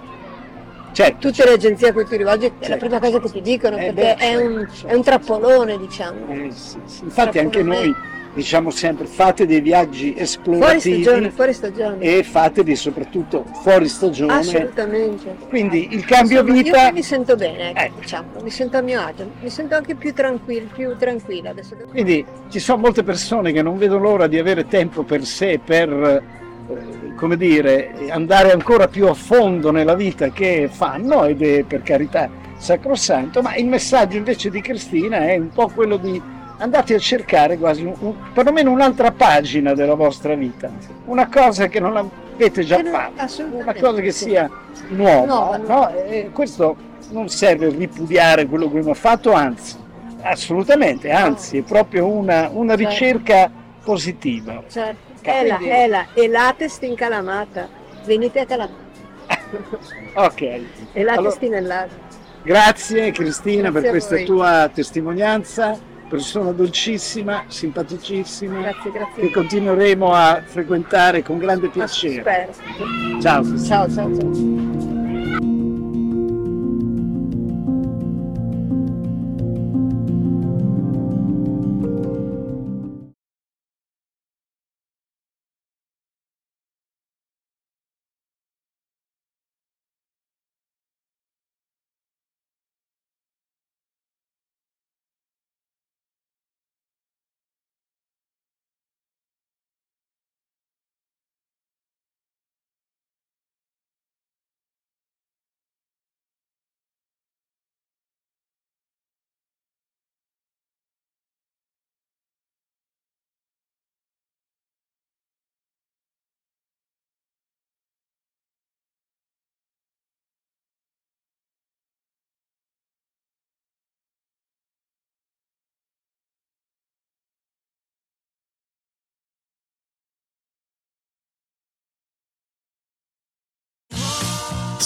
Certo, 0.93 1.29
tutte 1.29 1.45
le 1.45 1.53
agenzie 1.53 1.89
a 1.89 1.93
cui 1.93 2.07
ti 2.07 2.17
rivolgi 2.17 2.47
certo. 2.47 2.65
è 2.65 2.69
la 2.71 2.77
prima 2.77 2.99
cosa 2.99 3.21
che 3.21 3.31
ti 3.31 3.41
dicono 3.43 3.77
eh 3.77 3.93
perché 3.93 4.17
beh, 4.17 4.17
è, 4.17 4.37
un, 4.37 4.67
certo. 4.73 4.87
è, 4.87 4.95
un, 4.95 5.03
trappolone 5.03 5.79
diciamo. 5.79 6.27
Eh, 6.29 6.51
sì, 6.51 6.79
sì. 6.87 7.05
Infatti 7.05 7.39
anche 7.39 7.63
noi 7.63 7.95
diciamo 8.35 8.71
sempre 8.71 9.07
fate 9.07 9.47
dei 9.47 9.61
viaggi 9.61 10.15
esplorativi 10.17 11.03
fuori 11.03 11.03
stagione, 11.03 11.31
fuori 11.31 11.53
stagione. 11.53 11.99
e 12.01 12.23
fateli 12.23 12.77
soprattutto 12.77 13.45
fuori 13.63 13.89
stagione 13.89 14.33
assolutamente 14.35 15.37
quindi 15.49 15.89
il 15.93 16.05
cambio 16.05 16.41
Insomma, 16.41 16.63
vita 16.63 16.87
io 16.87 16.93
mi 16.93 17.03
sento 17.03 17.37
bene 17.37 17.71
ecco, 17.71 17.81
eh. 17.81 18.01
diciamo 18.01 18.29
mi 18.43 18.51
sento 18.51 18.77
a 18.77 18.81
mio 18.81 19.01
agio 19.01 19.31
mi 19.41 19.51
sento 19.51 19.75
anche 19.75 19.95
più 19.95 20.13
tranquilla 20.13 20.69
più 20.73 20.97
tranquilla 20.97 21.51
adesso 21.51 21.77
quindi 21.91 22.25
ci 22.49 22.59
sono 22.59 22.83
molte 22.83 23.03
persone 23.03 23.53
che 23.53 23.63
non 23.63 23.79
vedono 23.79 24.03
l'ora 24.03 24.27
di 24.27 24.39
avere 24.39 24.67
tempo 24.67 25.03
per 25.03 25.25
sé 25.25 25.59
per 25.65 25.91
eh, 25.91 27.15
come 27.17 27.37
dire 27.37 27.95
andare 28.11 28.53
ancora 28.53 28.89
più 28.89 29.07
a 29.09 29.15
fondo 29.15 29.71
nella 29.71 29.95
vita 29.95 30.31
che 30.31 30.69
fanno 30.71 31.25
ed 31.25 31.43
è 31.43 31.65
per 31.65 31.83
carità 31.83 32.31
sacrosanto 32.57 33.41
ma 33.41 33.57
il 33.57 33.67
messaggio 33.67 34.17
invece 34.17 34.51
di 34.51 34.61
Cristina 34.61 35.27
è 35.27 35.37
un 35.37 35.49
po' 35.49 35.69
quello 35.69 35.97
di 35.97 36.37
andate 36.59 36.95
a 36.95 36.99
cercare 36.99 37.57
quasi 37.57 37.85
un, 37.85 37.95
un, 37.99 38.15
perlomeno 38.33 38.71
un'altra 38.71 39.11
pagina 39.13 39.75
della 39.75 39.95
vostra 39.95 40.35
vita, 40.35 40.71
una 41.07 41.29
cosa 41.29 41.67
che 41.69 41.81
non 41.81 41.97
avete 41.97 42.63
già 42.65 42.83
fatto, 42.85 43.45
una 43.51 43.75
cosa 43.75 44.01
che 44.01 44.13
sia 44.13 44.51
nuova. 44.89 45.57
No, 45.57 45.65
no. 45.67 45.95
E 45.95 46.31
questo 46.33 46.77
non 47.11 47.29
serve 47.29 47.69
ripudiare 47.69 48.47
quello 48.47 48.67
che 48.67 48.79
abbiamo 48.79 48.95
fatto, 48.95 49.33
anzi, 49.33 49.77
assolutamente, 50.23 51.11
anzi, 51.11 51.59
è 51.59 51.63
proprio 51.63 52.07
una, 52.07 52.49
una 52.53 52.77
certo. 52.77 52.89
ricerca 52.89 53.51
positiva. 53.83 54.63
Certo. 54.69 55.07
Ela, 55.23 55.59
Ela, 55.61 56.07
elatesti 56.15 56.87
in 56.87 56.95
calamata, 56.95 57.69
venite 58.05 58.41
a 58.41 58.47
calamata. 58.47 58.87
ok. 60.15 60.61
Elatesti 60.93 61.47
allora, 61.47 61.61
nell'aria. 61.61 62.07
Grazie 62.41 63.11
Cristina 63.11 63.71
grazie 63.71 63.81
per 63.81 63.91
questa 63.91 64.17
tua 64.23 64.71
testimonianza 64.73 65.79
persona 66.09 66.53
dolcissima, 66.53 67.45
simpaticissima, 67.47 68.61
grazie, 68.61 68.91
grazie. 68.91 69.23
che 69.23 69.31
continueremo 69.31 70.13
a 70.13 70.43
frequentare 70.45 71.23
con 71.23 71.39
grande 71.39 71.69
piacere. 71.69 72.49
Ciao. 73.21 73.45
Ciao, 73.59 73.89
ciao, 73.89 74.15
ciao. 74.15 74.98